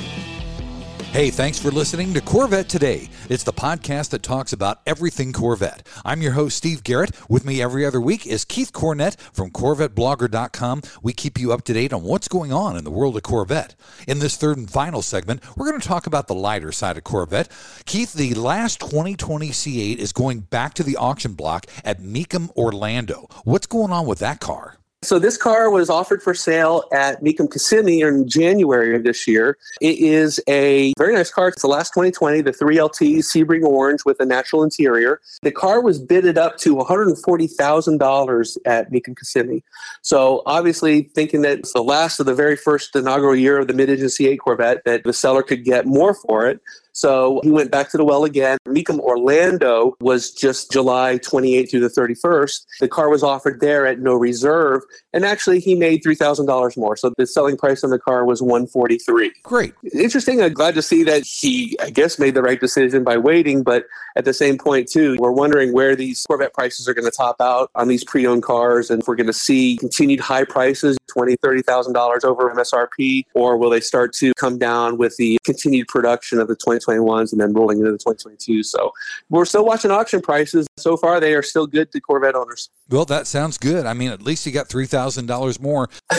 Hey, 1.12 1.28
thanks 1.28 1.58
for 1.58 1.70
listening 1.70 2.14
to 2.14 2.22
Corvette 2.22 2.70
Today. 2.70 3.10
It's 3.28 3.44
the 3.44 3.52
podcast 3.52 4.08
that 4.10 4.22
talks 4.22 4.54
about 4.54 4.80
everything 4.86 5.34
Corvette. 5.34 5.86
I'm 6.06 6.22
your 6.22 6.32
host, 6.32 6.56
Steve 6.56 6.82
Garrett. 6.82 7.10
With 7.28 7.44
me 7.44 7.60
every 7.60 7.84
other 7.84 8.00
week 8.00 8.26
is 8.26 8.46
Keith 8.46 8.72
Cornett 8.72 9.20
from 9.30 9.50
CorvetteBlogger.com. 9.50 10.80
We 11.02 11.12
keep 11.12 11.38
you 11.38 11.52
up 11.52 11.64
to 11.64 11.74
date 11.74 11.92
on 11.92 12.02
what's 12.02 12.28
going 12.28 12.50
on 12.50 12.78
in 12.78 12.84
the 12.84 12.90
world 12.90 13.14
of 13.18 13.24
Corvette. 13.24 13.74
In 14.08 14.20
this 14.20 14.38
third 14.38 14.56
and 14.56 14.70
final 14.70 15.02
segment, 15.02 15.42
we're 15.54 15.68
going 15.68 15.82
to 15.82 15.86
talk 15.86 16.06
about 16.06 16.28
the 16.28 16.34
lighter 16.34 16.72
side 16.72 16.96
of 16.96 17.04
Corvette. 17.04 17.52
Keith, 17.84 18.14
the 18.14 18.32
last 18.32 18.80
2020 18.80 19.50
C8 19.50 19.98
is 19.98 20.14
going 20.14 20.40
back 20.40 20.72
to 20.72 20.82
the 20.82 20.96
auction 20.96 21.34
block 21.34 21.66
at 21.84 22.00
Mecum, 22.00 22.48
Orlando. 22.56 23.28
What's 23.44 23.66
going 23.66 23.92
on 23.92 24.06
with 24.06 24.20
that 24.20 24.40
car? 24.40 24.78
So 25.04 25.18
this 25.18 25.36
car 25.36 25.68
was 25.68 25.90
offered 25.90 26.22
for 26.22 26.32
sale 26.32 26.84
at 26.92 27.20
Mecum 27.24 27.52
Kissimmee 27.52 28.02
in 28.02 28.28
January 28.28 28.94
of 28.94 29.02
this 29.02 29.26
year. 29.26 29.58
It 29.80 29.98
is 29.98 30.40
a 30.48 30.92
very 30.96 31.12
nice 31.12 31.28
car. 31.28 31.48
It's 31.48 31.60
the 31.60 31.66
last 31.66 31.92
2020, 31.92 32.40
the 32.42 32.52
3LT 32.52 33.18
Sebring 33.18 33.64
Orange 33.64 34.04
with 34.06 34.20
a 34.20 34.24
natural 34.24 34.62
interior. 34.62 35.20
The 35.42 35.50
car 35.50 35.82
was 35.82 35.98
bidded 35.98 36.38
up 36.38 36.56
to 36.58 36.76
$140,000 36.76 38.56
at 38.64 38.92
Mecum 38.92 39.18
Kissimmee. 39.18 39.64
So 40.02 40.44
obviously 40.46 41.10
thinking 41.14 41.42
that 41.42 41.58
it's 41.58 41.72
the 41.72 41.82
last 41.82 42.20
of 42.20 42.26
the 42.26 42.34
very 42.34 42.56
first 42.56 42.94
inaugural 42.94 43.34
year 43.34 43.58
of 43.58 43.66
the 43.66 43.74
mid-engine 43.74 44.06
C8 44.06 44.38
Corvette, 44.38 44.84
that 44.84 45.02
the 45.02 45.12
seller 45.12 45.42
could 45.42 45.64
get 45.64 45.84
more 45.84 46.14
for 46.14 46.48
it. 46.48 46.60
So 46.92 47.40
he 47.42 47.50
went 47.50 47.70
back 47.70 47.90
to 47.90 47.96
the 47.96 48.04
well 48.04 48.24
again. 48.24 48.58
Mecum 48.66 49.00
Orlando 49.00 49.96
was 50.00 50.30
just 50.30 50.70
July 50.70 51.18
28th 51.18 51.70
through 51.70 51.80
the 51.80 51.88
31st. 51.88 52.66
The 52.80 52.88
car 52.88 53.08
was 53.08 53.22
offered 53.22 53.60
there 53.60 53.86
at 53.86 53.98
no 53.98 54.14
reserve, 54.14 54.82
and 55.12 55.24
actually 55.24 55.60
he 55.60 55.74
made 55.74 56.02
$3,000 56.02 56.76
more. 56.76 56.96
So 56.96 57.12
the 57.16 57.26
selling 57.26 57.56
price 57.56 57.82
on 57.82 57.90
the 57.90 57.98
car 57.98 58.24
was 58.24 58.42
143. 58.42 59.32
Great. 59.42 59.74
Interesting. 59.94 60.42
I'm 60.42 60.52
glad 60.52 60.74
to 60.74 60.82
see 60.82 61.02
that 61.04 61.24
he, 61.24 61.76
I 61.80 61.90
guess, 61.90 62.18
made 62.18 62.34
the 62.34 62.42
right 62.42 62.60
decision 62.60 63.04
by 63.04 63.16
waiting. 63.16 63.62
But 63.62 63.86
at 64.16 64.24
the 64.24 64.34
same 64.34 64.58
point, 64.58 64.88
too, 64.88 65.16
we're 65.18 65.32
wondering 65.32 65.72
where 65.72 65.96
these 65.96 66.24
Corvette 66.26 66.52
prices 66.52 66.88
are 66.88 66.94
going 66.94 67.10
to 67.10 67.16
top 67.16 67.40
out 67.40 67.70
on 67.74 67.88
these 67.88 68.04
pre-owned 68.04 68.42
cars, 68.42 68.90
and 68.90 69.02
if 69.02 69.08
we're 69.08 69.16
going 69.16 69.26
to 69.26 69.32
see 69.32 69.76
continued 69.78 70.20
high 70.20 70.44
prices, 70.44 70.98
twenty, 71.06 71.36
thirty 71.42 71.62
thousand 71.62 71.92
dollars 71.92 72.24
over 72.24 72.50
MSRP, 72.50 73.24
or 73.34 73.56
will 73.56 73.70
they 73.70 73.80
start 73.80 74.12
to 74.14 74.32
come 74.34 74.58
down 74.58 74.98
with 74.98 75.16
the 75.16 75.38
continued 75.44 75.88
production 75.88 76.38
of 76.38 76.48
the 76.48 76.56
2021s 76.84 77.32
and 77.32 77.40
then 77.40 77.52
rolling 77.52 77.78
into 77.78 77.92
the 77.92 77.98
2022? 77.98 78.62
So 78.62 78.92
we're 79.30 79.44
still 79.44 79.64
watching 79.64 79.90
auction 79.90 80.20
prices. 80.20 80.66
So 80.78 80.96
far, 80.96 81.20
they 81.20 81.34
are 81.34 81.42
still 81.42 81.66
good 81.66 81.92
to 81.92 82.00
Corvette 82.00 82.34
owners. 82.34 82.70
Well, 82.88 83.04
that 83.06 83.26
sounds 83.26 83.58
good. 83.58 83.86
I 83.86 83.94
mean, 83.94 84.10
at 84.10 84.22
least 84.22 84.44
you 84.46 84.52
got 84.52 84.68
three 84.68 84.86
thousand 84.86 85.26
dollars 85.26 85.60
more 85.60 85.88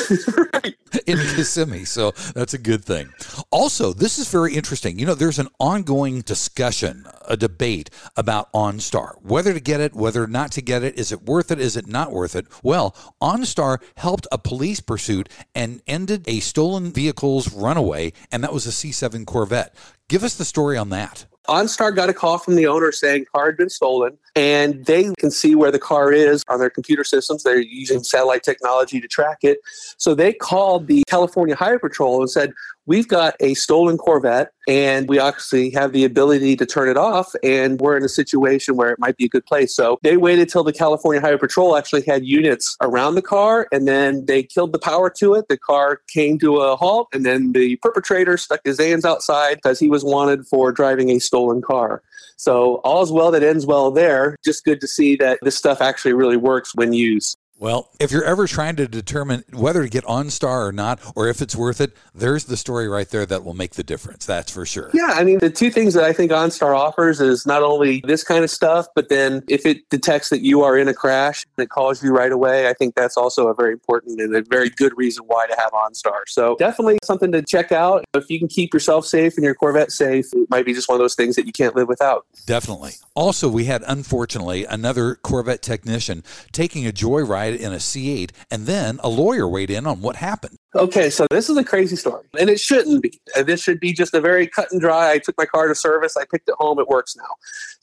in 1.06 1.18
Kissimmee, 1.18 1.86
so 1.86 2.12
that's 2.34 2.54
a 2.54 2.58
good 2.58 2.84
thing. 2.84 3.14
Also, 3.52 3.94
this 3.94 4.18
is 4.18 4.30
very 4.30 4.54
interesting. 4.54 4.98
You 4.98 5.06
know, 5.06 5.16
there's 5.16 5.40
an 5.40 5.50
ongoing 5.60 6.22
discussion, 6.22 7.06
a 7.28 7.38
debate 7.38 7.90
about 8.16 8.52
OnStar, 8.54 9.22
whether 9.22 9.54
to 9.54 9.60
get 9.60 9.82
it, 9.82 9.94
whether 9.94 10.26
not 10.28 10.52
to 10.54 10.62
get 10.62 10.84
it. 10.84 10.98
Is 10.98 11.12
it 11.12 11.24
worth 11.24 11.52
it? 11.52 11.60
Is 11.60 11.78
it 11.78 11.88
not 11.88 12.12
worth 12.12 12.36
it? 12.36 12.48
Well, 12.64 12.96
OnStar 13.22 13.80
helped 13.98 14.28
a 14.32 14.38
police 14.38 14.80
pursuit 14.80 15.30
and 15.54 15.82
ended 15.88 16.24
a 16.28 16.40
stolen 16.40 16.92
vehicle's 16.92 17.54
runaway, 17.54 18.14
and 18.32 18.44
that 18.44 18.54
was 18.54 18.66
a 18.66 18.72
C7 18.72 19.26
Corvette. 19.26 19.76
Give 20.14 20.24
us 20.24 20.36
the 20.36 20.46
story 20.46 20.78
on 20.78 20.90
that. 20.90 21.26
OnStar 21.50 21.96
got 21.96 22.08
a 22.08 22.14
call 22.14 22.38
from 22.38 22.54
the 22.54 22.68
owner 22.68 22.92
saying 22.92 23.26
car 23.34 23.48
had 23.48 23.58
been 23.58 23.72
stolen, 23.72 24.16
and 24.36 24.86
they 24.86 25.12
can 25.18 25.32
see 25.32 25.56
where 25.56 25.72
the 25.72 25.80
car 25.80 26.14
is 26.14 26.44
on 26.48 26.60
their 26.60 26.70
computer 26.70 27.04
systems. 27.04 27.42
They're 27.42 27.60
using 27.60 28.04
satellite 28.04 28.44
technology 28.44 29.02
to 29.02 29.08
track 29.08 29.40
it. 29.42 29.58
So 29.98 30.14
they 30.14 30.32
called 30.32 30.86
the 30.86 31.04
California 31.10 31.56
Highway 31.56 31.80
Patrol 31.80 32.20
and 32.20 32.30
said, 32.30 32.54
We've 32.86 33.08
got 33.08 33.36
a 33.40 33.54
stolen 33.54 33.98
Corvette, 33.98 34.50
and 34.68 35.08
we 35.08 35.18
actually 35.18 35.70
have 35.72 35.94
the 35.94 36.04
ability 36.04 36.58
to 36.58 36.66
turn 36.66 36.90
it 36.90 36.98
off, 36.98 37.34
and 37.42 37.80
we're 37.80 37.96
in 37.96 38.04
a 38.04 38.10
situation 38.10 38.76
where 38.76 38.90
it 38.90 39.00
might 39.00 39.16
be 39.16 39.24
a 39.26 39.30
good 39.30 39.46
place. 39.46 39.74
So 39.74 40.00
they 40.04 40.18
waited 40.18 40.50
till 40.50 40.66
the 40.66 40.74
California 40.74 41.22
Highway 41.22 41.38
Patrol 41.38 41.78
actually 41.78 42.02
had 42.02 42.26
units 42.26 42.76
around 42.82 43.16
the 43.16 43.22
car, 43.22 43.68
and 43.72 43.88
then 43.88 44.26
they 44.26 44.44
killed 44.44 44.74
the 44.74 44.80
power 44.80 45.10
to 45.12 45.34
it. 45.36 45.48
The 45.48 45.58
car 45.58 46.02
came 46.10 46.38
to 46.40 46.58
a 46.58 46.76
halt, 46.76 47.08
and 47.14 47.26
then 47.26 47.54
the 47.54 47.78
perpetrator 47.78 48.36
stuck 48.36 48.60
his 48.66 48.82
hands 48.82 49.06
outside 49.06 49.56
because 49.56 49.80
he 49.80 49.88
was 49.88 50.04
wanted 50.04 50.46
for 50.46 50.74
driving 50.74 51.10
a 51.10 51.20
stolen 51.20 51.62
car. 51.62 52.02
So 52.36 52.82
all's 52.84 53.14
well 53.14 53.32
that 53.32 53.44
ends 53.44 53.66
well 53.66 53.92
there. 53.92 54.36
Just 54.44 54.66
good 54.66 54.82
to 54.82 54.88
see 54.88 55.16
that 55.18 55.40
this 55.42 55.56
stuff 55.56 55.80
actually 55.80 56.14
really 56.14 56.36
works 56.36 56.76
when 56.76 56.92
used. 56.92 57.38
Well, 57.64 57.90
if 57.98 58.12
you're 58.12 58.26
ever 58.26 58.46
trying 58.46 58.76
to 58.76 58.90
determine 58.90 59.46
whether 59.54 59.84
to 59.84 59.88
get 59.88 60.04
OnStar 60.04 60.68
or 60.68 60.74
not, 60.74 61.00
or 61.16 61.30
if 61.30 61.42
it's 61.42 61.56
worth 61.56 61.80
it, 61.80 61.96
there's 62.14 62.44
the 62.44 62.58
story 62.58 62.90
right 62.90 63.10
there 63.10 63.26
that 63.26 63.46
will 63.46 63.54
make 63.54 63.76
the 63.76 63.86
difference. 63.86 64.26
That's 64.26 64.52
for 64.52 64.66
sure. 64.66 64.92
Yeah, 64.94 65.12
I 65.14 65.24
mean, 65.24 65.40
the 65.40 65.50
two 65.50 65.72
things 65.72 65.94
that 65.94 66.04
I 66.04 66.12
think 66.12 66.34
OnStar 66.34 66.78
offers 66.78 67.22
is 67.22 67.46
not 67.46 67.64
only 67.64 68.04
this 68.06 68.22
kind 68.22 68.44
of 68.44 68.50
stuff, 68.50 68.88
but 68.96 69.08
then 69.08 69.44
if 69.48 69.66
it 69.66 69.90
detects 69.90 70.28
that 70.28 70.42
you 70.42 70.62
are 70.62 70.78
in 70.78 70.90
a 70.90 70.94
crash 70.94 71.46
and 71.56 71.64
it 71.64 71.70
calls 71.70 72.04
you 72.04 72.12
right 72.12 72.34
away, 72.34 72.68
I 72.68 72.74
think 72.74 72.96
that's 72.96 73.16
also 73.16 73.48
a 73.48 73.54
very 73.54 73.72
important 73.72 74.20
and 74.20 74.36
a 74.36 74.42
very 74.42 74.70
good 74.70 74.92
reason 74.98 75.24
why 75.28 75.48
to 75.48 75.56
have 75.56 75.72
OnStar. 75.72 76.24
So 76.28 76.58
definitely 76.60 76.98
something 77.02 77.32
to 77.32 77.42
check 77.42 77.72
out. 77.72 78.04
If 78.14 78.30
you 78.30 78.40
can 78.40 78.50
keep 78.50 78.74
yourself 78.74 79.06
safe 79.06 79.38
and 79.38 79.46
your 79.46 79.56
Corvette 79.56 79.94
safe, 79.94 80.26
it 80.34 80.50
might 80.50 80.66
be 80.66 80.74
just 80.74 80.90
one 80.90 80.98
of 80.98 81.00
those 81.00 81.16
things 81.16 81.38
that 81.38 81.46
you 81.46 81.54
can't 81.54 81.78
live 81.78 81.88
without. 81.88 82.26
Definitely. 82.46 82.92
Also, 83.16 83.48
we 83.48 83.66
had 83.66 83.86
unfortunately 83.88 84.66
another 84.66 85.16
Corvette 85.16 85.62
technician 85.62 86.26
taking 86.52 86.86
a 86.86 86.92
joyride 86.92 87.53
in 87.56 87.74
a 87.74 87.78
C8, 87.78 88.32
and 88.52 88.66
then 88.66 89.00
a 89.04 89.10
lawyer 89.10 89.48
weighed 89.48 89.70
in 89.70 89.86
on 89.86 90.02
what 90.02 90.16
happened. 90.16 90.58
Okay, 90.76 91.10
so 91.10 91.28
this 91.30 91.50
is 91.50 91.58
a 91.58 91.64
crazy 91.64 91.96
story, 91.96 92.26
and 92.40 92.50
it 92.50 92.60
shouldn't 92.60 93.04
be. 93.04 93.20
This 93.46 93.62
should 93.62 93.80
be 93.80 93.94
just 93.94 94.14
a 94.14 94.22
very 94.22 94.48
cut 94.48 94.72
and 94.72 94.82
dry. 94.82 95.12
I 95.12 95.20
took 95.20 95.38
my 95.38 95.46
car 95.46 95.68
to 95.68 95.76
service, 95.76 96.18
I 96.18 96.26
picked 96.26 96.50
it 96.50 96.56
home, 96.58 96.80
it 96.80 96.88
works 96.88 97.16
now. 97.16 97.30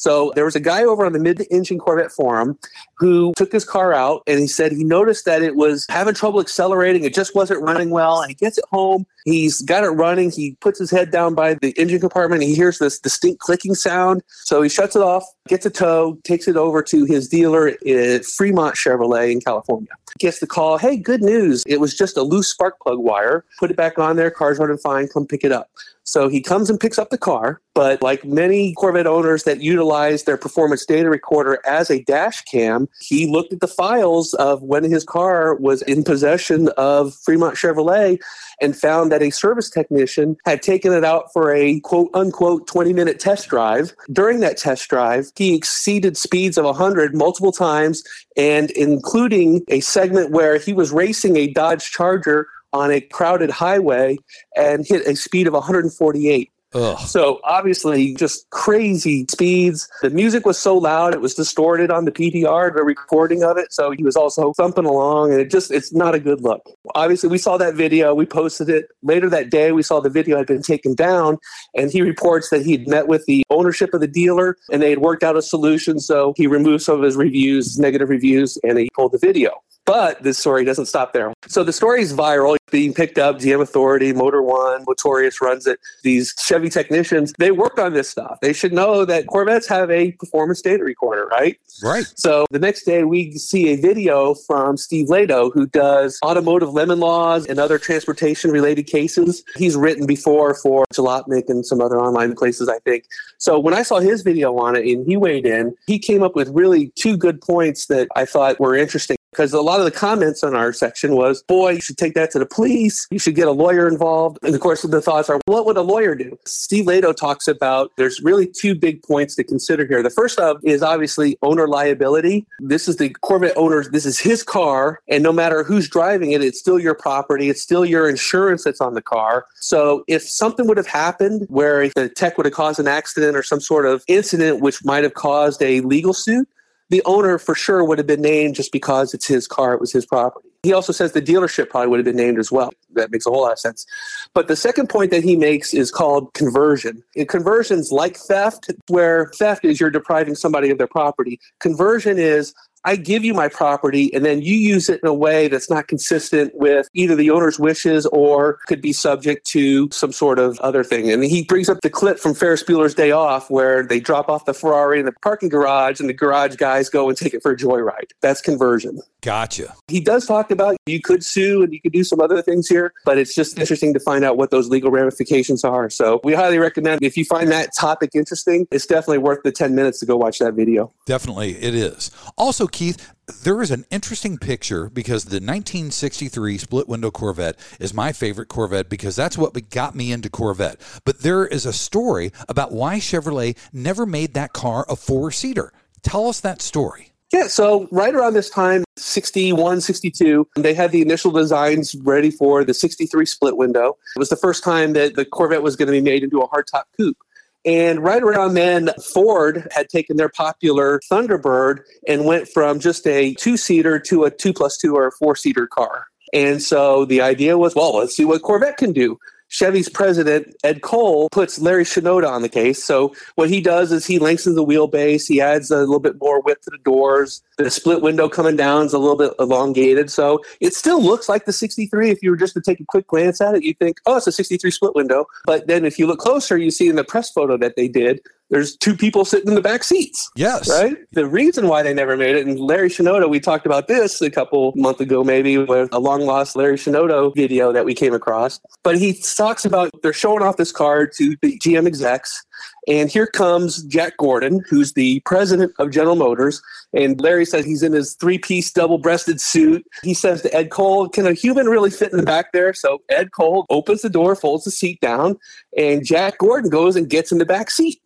So 0.00 0.32
there 0.34 0.46
was 0.46 0.56
a 0.56 0.60
guy 0.60 0.82
over 0.82 1.04
on 1.04 1.12
the 1.12 1.18
mid 1.18 1.46
engine 1.50 1.78
Corvette 1.78 2.10
forum 2.10 2.58
who 2.96 3.34
took 3.36 3.52
his 3.52 3.66
car 3.66 3.92
out 3.92 4.22
and 4.26 4.38
he 4.38 4.46
said 4.46 4.72
he 4.72 4.82
noticed 4.82 5.26
that 5.26 5.42
it 5.42 5.56
was 5.56 5.86
having 5.90 6.14
trouble 6.14 6.40
accelerating. 6.40 7.04
It 7.04 7.14
just 7.14 7.34
wasn't 7.34 7.60
running 7.62 7.90
well. 7.90 8.22
And 8.22 8.30
he 8.30 8.34
gets 8.34 8.56
it 8.56 8.64
home. 8.70 9.06
He's 9.24 9.62
got 9.62 9.84
it 9.84 9.88
running. 9.88 10.30
He 10.30 10.56
puts 10.60 10.78
his 10.78 10.90
head 10.90 11.10
down 11.10 11.34
by 11.34 11.54
the 11.54 11.70
engine 11.78 12.00
compartment. 12.00 12.42
he 12.42 12.54
hears 12.54 12.78
this 12.78 12.98
distinct 12.98 13.40
clicking 13.40 13.74
sound. 13.74 14.22
So 14.28 14.62
he 14.62 14.68
shuts 14.68 14.96
it 14.96 15.02
off, 15.02 15.24
gets 15.48 15.66
a 15.66 15.70
tow, 15.70 16.18
takes 16.24 16.48
it 16.48 16.56
over 16.56 16.82
to 16.84 17.04
his 17.04 17.28
dealer 17.28 17.68
at 17.68 18.24
Fremont 18.24 18.74
Chevrolet 18.74 19.32
in 19.32 19.40
California. 19.40 19.88
Gets 20.18 20.40
the 20.40 20.46
call, 20.46 20.76
hey, 20.78 20.96
good 20.96 21.22
news. 21.22 21.62
It 21.66 21.80
was 21.80 21.96
just 21.96 22.16
a 22.16 22.22
loose 22.22 22.48
spark 22.48 22.80
plug 22.80 22.98
wire. 22.98 23.44
Put 23.58 23.70
it 23.70 23.76
back 23.76 23.98
on 23.98 24.16
there. 24.16 24.30
Car's 24.30 24.58
running 24.58 24.78
fine. 24.78 25.08
Come 25.08 25.26
pick 25.26 25.44
it 25.44 25.52
up. 25.52 25.70
So 26.10 26.28
he 26.28 26.40
comes 26.40 26.68
and 26.68 26.80
picks 26.80 26.98
up 26.98 27.10
the 27.10 27.16
car, 27.16 27.62
but 27.72 28.02
like 28.02 28.24
many 28.24 28.74
Corvette 28.74 29.06
owners 29.06 29.44
that 29.44 29.60
utilize 29.60 30.24
their 30.24 30.36
performance 30.36 30.84
data 30.84 31.08
recorder 31.08 31.60
as 31.64 31.88
a 31.88 32.02
dash 32.02 32.42
cam, 32.42 32.88
he 32.98 33.28
looked 33.28 33.52
at 33.52 33.60
the 33.60 33.68
files 33.68 34.34
of 34.34 34.60
when 34.60 34.82
his 34.82 35.04
car 35.04 35.54
was 35.54 35.82
in 35.82 36.02
possession 36.02 36.68
of 36.76 37.14
Fremont 37.14 37.54
Chevrolet 37.54 38.18
and 38.60 38.76
found 38.76 39.12
that 39.12 39.22
a 39.22 39.30
service 39.30 39.70
technician 39.70 40.36
had 40.44 40.62
taken 40.62 40.92
it 40.92 41.04
out 41.04 41.32
for 41.32 41.54
a 41.54 41.78
quote 41.78 42.10
unquote 42.12 42.66
20 42.66 42.92
minute 42.92 43.20
test 43.20 43.48
drive. 43.48 43.94
During 44.12 44.40
that 44.40 44.56
test 44.56 44.88
drive, 44.88 45.30
he 45.36 45.54
exceeded 45.54 46.16
speeds 46.16 46.58
of 46.58 46.64
100 46.64 47.14
multiple 47.14 47.52
times 47.52 48.02
and 48.36 48.72
including 48.72 49.62
a 49.68 49.78
segment 49.78 50.32
where 50.32 50.58
he 50.58 50.72
was 50.72 50.90
racing 50.90 51.36
a 51.36 51.46
Dodge 51.46 51.88
Charger 51.92 52.48
on 52.72 52.90
a 52.90 53.00
crowded 53.00 53.50
highway 53.50 54.16
and 54.56 54.86
hit 54.86 55.06
a 55.06 55.16
speed 55.16 55.46
of 55.46 55.52
148. 55.54 56.50
Ugh. 56.72 56.98
So 57.00 57.40
obviously, 57.42 58.14
just 58.14 58.48
crazy 58.50 59.26
speeds. 59.28 59.88
The 60.02 60.10
music 60.10 60.46
was 60.46 60.56
so 60.56 60.78
loud 60.78 61.14
it 61.14 61.20
was 61.20 61.34
distorted 61.34 61.90
on 61.90 62.04
the 62.04 62.12
PDR, 62.12 62.72
the 62.72 62.84
recording 62.84 63.42
of 63.42 63.56
it. 63.56 63.72
So 63.72 63.90
he 63.90 64.04
was 64.04 64.14
also 64.14 64.52
thumping 64.52 64.84
along, 64.84 65.32
and 65.32 65.40
it 65.40 65.50
just—it's 65.50 65.92
not 65.92 66.14
a 66.14 66.20
good 66.20 66.42
look. 66.42 66.64
Obviously, 66.94 67.28
we 67.28 67.38
saw 67.38 67.56
that 67.56 67.74
video. 67.74 68.14
We 68.14 68.24
posted 68.24 68.68
it 68.68 68.86
later 69.02 69.28
that 69.30 69.50
day. 69.50 69.72
We 69.72 69.82
saw 69.82 69.98
the 69.98 70.10
video 70.10 70.36
had 70.36 70.46
been 70.46 70.62
taken 70.62 70.94
down, 70.94 71.38
and 71.74 71.90
he 71.90 72.02
reports 72.02 72.50
that 72.50 72.64
he'd 72.64 72.86
met 72.86 73.08
with 73.08 73.26
the 73.26 73.42
ownership 73.50 73.92
of 73.92 74.00
the 74.00 74.06
dealer, 74.06 74.56
and 74.70 74.80
they 74.80 74.90
had 74.90 75.00
worked 75.00 75.24
out 75.24 75.36
a 75.36 75.42
solution. 75.42 75.98
So 75.98 76.34
he 76.36 76.46
removed 76.46 76.84
some 76.84 76.96
of 76.96 77.02
his 77.02 77.16
reviews, 77.16 77.80
negative 77.80 78.08
reviews, 78.08 78.58
and 78.62 78.78
he 78.78 78.88
pulled 78.94 79.10
the 79.10 79.18
video. 79.18 79.60
But 79.90 80.22
this 80.22 80.38
story 80.38 80.64
doesn't 80.64 80.86
stop 80.86 81.12
there. 81.12 81.32
So 81.48 81.64
the 81.64 81.72
story 81.72 82.00
is 82.00 82.12
viral, 82.12 82.56
being 82.70 82.94
picked 82.94 83.18
up. 83.18 83.38
GM 83.38 83.60
Authority, 83.60 84.12
Motor 84.12 84.40
One, 84.40 84.84
Motorious 84.86 85.40
runs 85.40 85.66
it. 85.66 85.80
These 86.04 86.32
Chevy 86.38 86.70
technicians, 86.70 87.32
they 87.40 87.50
work 87.50 87.76
on 87.76 87.92
this 87.92 88.08
stuff. 88.08 88.38
They 88.40 88.52
should 88.52 88.72
know 88.72 89.04
that 89.04 89.26
Corvettes 89.26 89.66
have 89.66 89.90
a 89.90 90.12
performance 90.12 90.62
data 90.62 90.84
recorder, 90.84 91.26
right? 91.26 91.58
Right. 91.82 92.04
So 92.14 92.46
the 92.52 92.60
next 92.60 92.84
day, 92.84 93.02
we 93.02 93.32
see 93.32 93.70
a 93.70 93.76
video 93.76 94.34
from 94.34 94.76
Steve 94.76 95.08
Lehto, 95.08 95.52
who 95.52 95.66
does 95.66 96.20
automotive 96.24 96.72
lemon 96.72 97.00
laws 97.00 97.44
and 97.46 97.58
other 97.58 97.76
transportation 97.76 98.52
related 98.52 98.86
cases. 98.86 99.42
He's 99.56 99.74
written 99.74 100.06
before 100.06 100.54
for 100.54 100.84
Jalopnik 100.94 101.48
and 101.48 101.66
some 101.66 101.80
other 101.80 101.98
online 101.98 102.36
places, 102.36 102.68
I 102.68 102.78
think. 102.78 103.06
So 103.38 103.58
when 103.58 103.74
I 103.74 103.82
saw 103.82 103.98
his 103.98 104.22
video 104.22 104.56
on 104.56 104.76
it 104.76 104.86
and 104.86 105.04
he 105.04 105.16
weighed 105.16 105.46
in, 105.46 105.74
he 105.88 105.98
came 105.98 106.22
up 106.22 106.36
with 106.36 106.48
really 106.50 106.92
two 106.94 107.16
good 107.16 107.40
points 107.40 107.86
that 107.86 108.06
I 108.14 108.24
thought 108.24 108.60
were 108.60 108.76
interesting 108.76 109.16
because 109.30 109.52
a 109.52 109.60
lot 109.60 109.78
of 109.78 109.84
the 109.84 109.90
comments 109.90 110.42
on 110.42 110.54
our 110.54 110.72
section 110.72 111.14
was, 111.14 111.42
boy, 111.42 111.70
you 111.70 111.80
should 111.80 111.96
take 111.96 112.14
that 112.14 112.30
to 112.32 112.38
the 112.38 112.46
police. 112.46 113.06
You 113.10 113.18
should 113.18 113.34
get 113.34 113.48
a 113.48 113.52
lawyer 113.52 113.88
involved. 113.88 114.38
And 114.42 114.54
of 114.54 114.60
course, 114.60 114.82
the 114.82 115.00
thoughts 115.00 115.30
are, 115.30 115.40
what 115.46 115.66
would 115.66 115.76
a 115.76 115.82
lawyer 115.82 116.14
do? 116.14 116.38
Steve 116.44 116.86
Lehto 116.86 117.14
talks 117.14 117.46
about 117.46 117.92
there's 117.96 118.20
really 118.20 118.46
two 118.46 118.74
big 118.74 119.02
points 119.02 119.34
to 119.36 119.44
consider 119.44 119.86
here. 119.86 120.02
The 120.02 120.10
first 120.10 120.38
of 120.38 120.58
is 120.64 120.82
obviously 120.82 121.38
owner 121.42 121.68
liability. 121.68 122.46
This 122.58 122.88
is 122.88 122.96
the 122.96 123.10
Corvette 123.20 123.56
owner's, 123.56 123.90
this 123.90 124.06
is 124.06 124.18
his 124.18 124.42
car. 124.42 125.00
And 125.08 125.22
no 125.22 125.32
matter 125.32 125.62
who's 125.62 125.88
driving 125.88 126.32
it, 126.32 126.42
it's 126.42 126.58
still 126.58 126.78
your 126.78 126.94
property. 126.94 127.48
It's 127.48 127.62
still 127.62 127.84
your 127.84 128.08
insurance 128.08 128.64
that's 128.64 128.80
on 128.80 128.94
the 128.94 129.02
car. 129.02 129.46
So 129.56 130.04
if 130.08 130.22
something 130.22 130.66
would 130.66 130.76
have 130.76 130.86
happened 130.86 131.46
where 131.48 131.88
the 131.90 132.08
tech 132.08 132.36
would 132.36 132.46
have 132.46 132.54
caused 132.54 132.80
an 132.80 132.88
accident 132.88 133.36
or 133.36 133.42
some 133.42 133.60
sort 133.60 133.86
of 133.86 134.02
incident 134.08 134.60
which 134.60 134.84
might 134.84 135.04
have 135.04 135.14
caused 135.14 135.62
a 135.62 135.80
legal 135.82 136.12
suit, 136.12 136.48
the 136.90 137.02
owner 137.04 137.38
for 137.38 137.54
sure 137.54 137.84
would 137.84 137.98
have 137.98 138.06
been 138.06 138.20
named 138.20 138.56
just 138.56 138.72
because 138.72 139.14
it's 139.14 139.26
his 139.26 139.46
car, 139.46 139.72
it 139.74 139.80
was 139.80 139.92
his 139.92 140.04
property. 140.04 140.48
He 140.62 140.74
also 140.74 140.92
says 140.92 141.12
the 141.12 141.22
dealership 141.22 141.70
probably 141.70 141.88
would 141.88 142.00
have 142.00 142.04
been 142.04 142.16
named 142.16 142.38
as 142.38 142.52
well. 142.52 142.70
That 142.92 143.10
makes 143.10 143.24
a 143.26 143.30
whole 143.30 143.42
lot 143.42 143.52
of 143.52 143.58
sense. 143.58 143.86
But 144.34 144.48
the 144.48 144.56
second 144.56 144.88
point 144.88 145.10
that 145.10 145.24
he 145.24 145.34
makes 145.34 145.72
is 145.72 145.90
called 145.90 146.34
conversion. 146.34 147.02
And 147.16 147.26
conversions 147.28 147.90
like 147.90 148.18
theft, 148.18 148.70
where 148.88 149.30
theft 149.38 149.64
is 149.64 149.80
you're 149.80 149.90
depriving 149.90 150.34
somebody 150.34 150.68
of 150.70 150.76
their 150.76 150.86
property. 150.86 151.40
Conversion 151.60 152.18
is 152.18 152.52
I 152.84 152.96
give 152.96 153.24
you 153.24 153.34
my 153.34 153.48
property 153.48 154.12
and 154.14 154.24
then 154.24 154.42
you 154.42 154.54
use 154.54 154.88
it 154.88 155.00
in 155.02 155.08
a 155.08 155.14
way 155.14 155.48
that's 155.48 155.68
not 155.68 155.88
consistent 155.88 156.54
with 156.54 156.88
either 156.94 157.14
the 157.14 157.30
owner's 157.30 157.58
wishes 157.58 158.06
or 158.06 158.58
could 158.66 158.80
be 158.80 158.92
subject 158.92 159.46
to 159.48 159.88
some 159.90 160.12
sort 160.12 160.38
of 160.38 160.58
other 160.60 160.82
thing. 160.82 161.10
And 161.10 161.22
he 161.24 161.44
brings 161.44 161.68
up 161.68 161.80
the 161.82 161.90
clip 161.90 162.18
from 162.18 162.34
Ferris 162.34 162.62
Bueller's 162.62 162.94
Day 162.94 163.10
Off 163.10 163.50
where 163.50 163.82
they 163.82 164.00
drop 164.00 164.28
off 164.28 164.44
the 164.44 164.54
Ferrari 164.54 164.98
in 164.98 165.06
the 165.06 165.12
parking 165.22 165.48
garage 165.48 166.00
and 166.00 166.08
the 166.08 166.14
garage 166.14 166.56
guys 166.56 166.88
go 166.88 167.08
and 167.08 167.18
take 167.18 167.34
it 167.34 167.42
for 167.42 167.52
a 167.52 167.56
joyride. 167.56 168.10
That's 168.20 168.40
conversion. 168.40 169.00
Gotcha. 169.22 169.74
He 169.88 170.00
does 170.00 170.26
talk 170.26 170.50
about 170.50 170.76
you 170.86 171.00
could 171.00 171.22
sue 171.22 171.62
and 171.62 171.72
you 171.72 171.80
could 171.80 171.92
do 171.92 172.04
some 172.04 172.20
other 172.20 172.40
things 172.40 172.68
here, 172.68 172.94
but 173.04 173.18
it's 173.18 173.34
just 173.34 173.58
interesting 173.58 173.92
to 173.92 174.00
find 174.00 174.24
out 174.24 174.38
what 174.38 174.50
those 174.50 174.68
legal 174.68 174.90
ramifications 174.90 175.62
are. 175.62 175.90
So 175.90 176.20
we 176.24 176.32
highly 176.32 176.58
recommend 176.58 177.02
if 177.02 177.16
you 177.16 177.24
find 177.26 177.50
that 177.50 177.70
topic 177.78 178.10
interesting, 178.14 178.66
it's 178.70 178.86
definitely 178.86 179.18
worth 179.18 179.42
the 179.42 179.52
10 179.52 179.74
minutes 179.74 180.00
to 180.00 180.06
go 180.06 180.16
watch 180.16 180.38
that 180.38 180.54
video. 180.54 180.90
Definitely, 181.04 181.56
it 181.62 181.74
is. 181.74 182.10
Also, 182.38 182.66
Keith, 182.70 183.12
there 183.42 183.62
is 183.62 183.70
an 183.70 183.84
interesting 183.90 184.38
picture 184.38 184.88
because 184.88 185.24
the 185.24 185.36
1963 185.36 186.58
split 186.58 186.88
window 186.88 187.10
Corvette 187.10 187.58
is 187.78 187.94
my 187.94 188.12
favorite 188.12 188.48
Corvette 188.48 188.88
because 188.88 189.16
that's 189.16 189.38
what 189.38 189.70
got 189.70 189.94
me 189.94 190.12
into 190.12 190.30
Corvette. 190.30 190.80
But 191.04 191.20
there 191.20 191.46
is 191.46 191.66
a 191.66 191.72
story 191.72 192.32
about 192.48 192.72
why 192.72 192.98
Chevrolet 192.98 193.56
never 193.72 194.06
made 194.06 194.34
that 194.34 194.52
car 194.52 194.84
a 194.88 194.96
four 194.96 195.30
seater. 195.30 195.72
Tell 196.02 196.28
us 196.28 196.40
that 196.40 196.62
story. 196.62 197.12
Yeah, 197.32 197.46
so 197.46 197.86
right 197.92 198.12
around 198.12 198.34
this 198.34 198.50
time, 198.50 198.82
61, 198.96 199.82
62, 199.82 200.48
they 200.56 200.74
had 200.74 200.90
the 200.90 201.00
initial 201.00 201.30
designs 201.30 201.94
ready 202.02 202.30
for 202.30 202.64
the 202.64 202.74
63 202.74 203.24
split 203.24 203.56
window. 203.56 203.96
It 204.16 204.18
was 204.18 204.30
the 204.30 204.36
first 204.36 204.64
time 204.64 204.94
that 204.94 205.14
the 205.14 205.24
Corvette 205.24 205.62
was 205.62 205.76
going 205.76 205.86
to 205.86 205.92
be 205.92 206.00
made 206.00 206.24
into 206.24 206.40
a 206.40 206.48
hardtop 206.48 206.84
coupe. 206.96 207.18
And 207.64 208.02
right 208.02 208.22
around 208.22 208.54
then, 208.54 208.90
Ford 209.12 209.68
had 209.70 209.88
taken 209.88 210.16
their 210.16 210.30
popular 210.30 211.00
Thunderbird 211.10 211.80
and 212.08 212.24
went 212.24 212.48
from 212.48 212.80
just 212.80 213.06
a 213.06 213.34
two 213.34 213.56
seater 213.56 213.98
to 214.00 214.24
a 214.24 214.30
two 214.30 214.52
plus 214.52 214.78
two 214.78 214.96
or 214.96 215.06
a 215.06 215.12
four 215.12 215.36
seater 215.36 215.66
car. 215.66 216.06
And 216.32 216.62
so 216.62 217.04
the 217.04 217.20
idea 217.20 217.58
was, 217.58 217.74
well, 217.74 217.96
let's 217.96 218.16
see 218.16 218.24
what 218.24 218.42
Corvette 218.42 218.76
can 218.76 218.92
do. 218.92 219.18
Chevy's 219.50 219.88
president, 219.88 220.54
Ed 220.64 220.80
Cole, 220.80 221.28
puts 221.30 221.58
Larry 221.58 221.84
Shinoda 221.84 222.28
on 222.30 222.42
the 222.42 222.48
case. 222.48 222.82
So 222.82 223.14
what 223.34 223.50
he 223.50 223.60
does 223.60 223.92
is 223.92 224.06
he 224.06 224.18
lengthens 224.18 224.54
the 224.54 224.64
wheelbase, 224.64 225.26
he 225.26 225.40
adds 225.40 225.70
a 225.70 225.80
little 225.80 226.00
bit 226.00 226.20
more 226.20 226.40
width 226.40 226.62
to 226.62 226.70
the 226.70 226.78
doors. 226.78 227.42
The 227.58 227.70
split 227.70 228.00
window 228.00 228.28
coming 228.28 228.56
down 228.56 228.86
is 228.86 228.92
a 228.92 228.98
little 228.98 229.16
bit 229.16 229.32
elongated. 229.38 230.10
So 230.10 230.40
it 230.60 230.72
still 230.72 231.02
looks 231.02 231.28
like 231.28 231.44
the 231.44 231.52
63. 231.52 232.10
If 232.10 232.22
you 232.22 232.30
were 232.30 232.36
just 232.36 232.54
to 232.54 232.60
take 232.60 232.80
a 232.80 232.84
quick 232.84 233.08
glance 233.08 233.40
at 233.40 233.54
it, 233.54 233.64
you'd 233.64 233.78
think, 233.78 233.98
oh, 234.06 234.16
it's 234.16 234.26
a 234.26 234.32
63 234.32 234.70
split 234.70 234.94
window. 234.94 235.26
But 235.44 235.66
then 235.66 235.84
if 235.84 235.98
you 235.98 236.06
look 236.06 236.20
closer, 236.20 236.56
you 236.56 236.70
see 236.70 236.88
in 236.88 236.96
the 236.96 237.04
press 237.04 237.30
photo 237.30 237.58
that 237.58 237.74
they 237.76 237.88
did, 237.88 238.20
there's 238.50 238.76
two 238.76 238.96
people 238.96 239.24
sitting 239.24 239.48
in 239.48 239.54
the 239.54 239.60
back 239.60 239.84
seats. 239.84 240.30
Yes. 240.36 240.68
Right? 240.68 240.96
The 241.12 241.26
reason 241.26 241.68
why 241.68 241.82
they 241.82 241.94
never 241.94 242.16
made 242.16 242.36
it, 242.36 242.46
and 242.46 242.58
Larry 242.58 242.90
Shinoda, 242.90 243.28
we 243.28 243.40
talked 243.40 243.66
about 243.66 243.88
this 243.88 244.20
a 244.20 244.30
couple 244.30 244.72
months 244.76 245.00
ago, 245.00 245.24
maybe 245.24 245.56
with 245.58 245.88
a 245.92 245.98
long 245.98 246.26
lost 246.26 246.56
Larry 246.56 246.76
Shinoda 246.76 247.34
video 247.34 247.72
that 247.72 247.84
we 247.84 247.94
came 247.94 248.12
across. 248.12 248.60
But 248.82 248.98
he 248.98 249.14
talks 249.14 249.64
about 249.64 249.90
they're 250.02 250.12
showing 250.12 250.42
off 250.42 250.56
this 250.56 250.72
car 250.72 251.06
to 251.06 251.36
the 251.40 251.58
GM 251.58 251.86
execs. 251.86 252.44
And 252.88 253.10
here 253.10 253.26
comes 253.26 253.82
Jack 253.84 254.16
Gordon, 254.16 254.62
who's 254.68 254.92
the 254.92 255.20
president 255.20 255.72
of 255.78 255.90
General 255.90 256.16
Motors. 256.16 256.62
And 256.92 257.20
Larry 257.20 257.44
says 257.44 257.64
he's 257.64 257.82
in 257.82 257.92
his 257.92 258.14
three 258.14 258.38
piece 258.38 258.72
double 258.72 258.98
breasted 258.98 259.40
suit. 259.40 259.86
He 260.02 260.14
says 260.14 260.42
to 260.42 260.54
Ed 260.54 260.70
Cole, 260.70 261.08
Can 261.08 261.26
a 261.26 261.32
human 261.32 261.66
really 261.66 261.90
fit 261.90 262.12
in 262.12 262.18
the 262.18 262.24
back 262.24 262.52
there? 262.52 262.72
So 262.74 263.02
Ed 263.08 263.32
Cole 263.32 263.66
opens 263.70 264.02
the 264.02 264.10
door, 264.10 264.34
folds 264.34 264.64
the 264.64 264.70
seat 264.70 265.00
down, 265.00 265.38
and 265.76 266.04
Jack 266.04 266.38
Gordon 266.38 266.70
goes 266.70 266.96
and 266.96 267.08
gets 267.08 267.32
in 267.32 267.38
the 267.38 267.46
back 267.46 267.70
seat. 267.70 268.00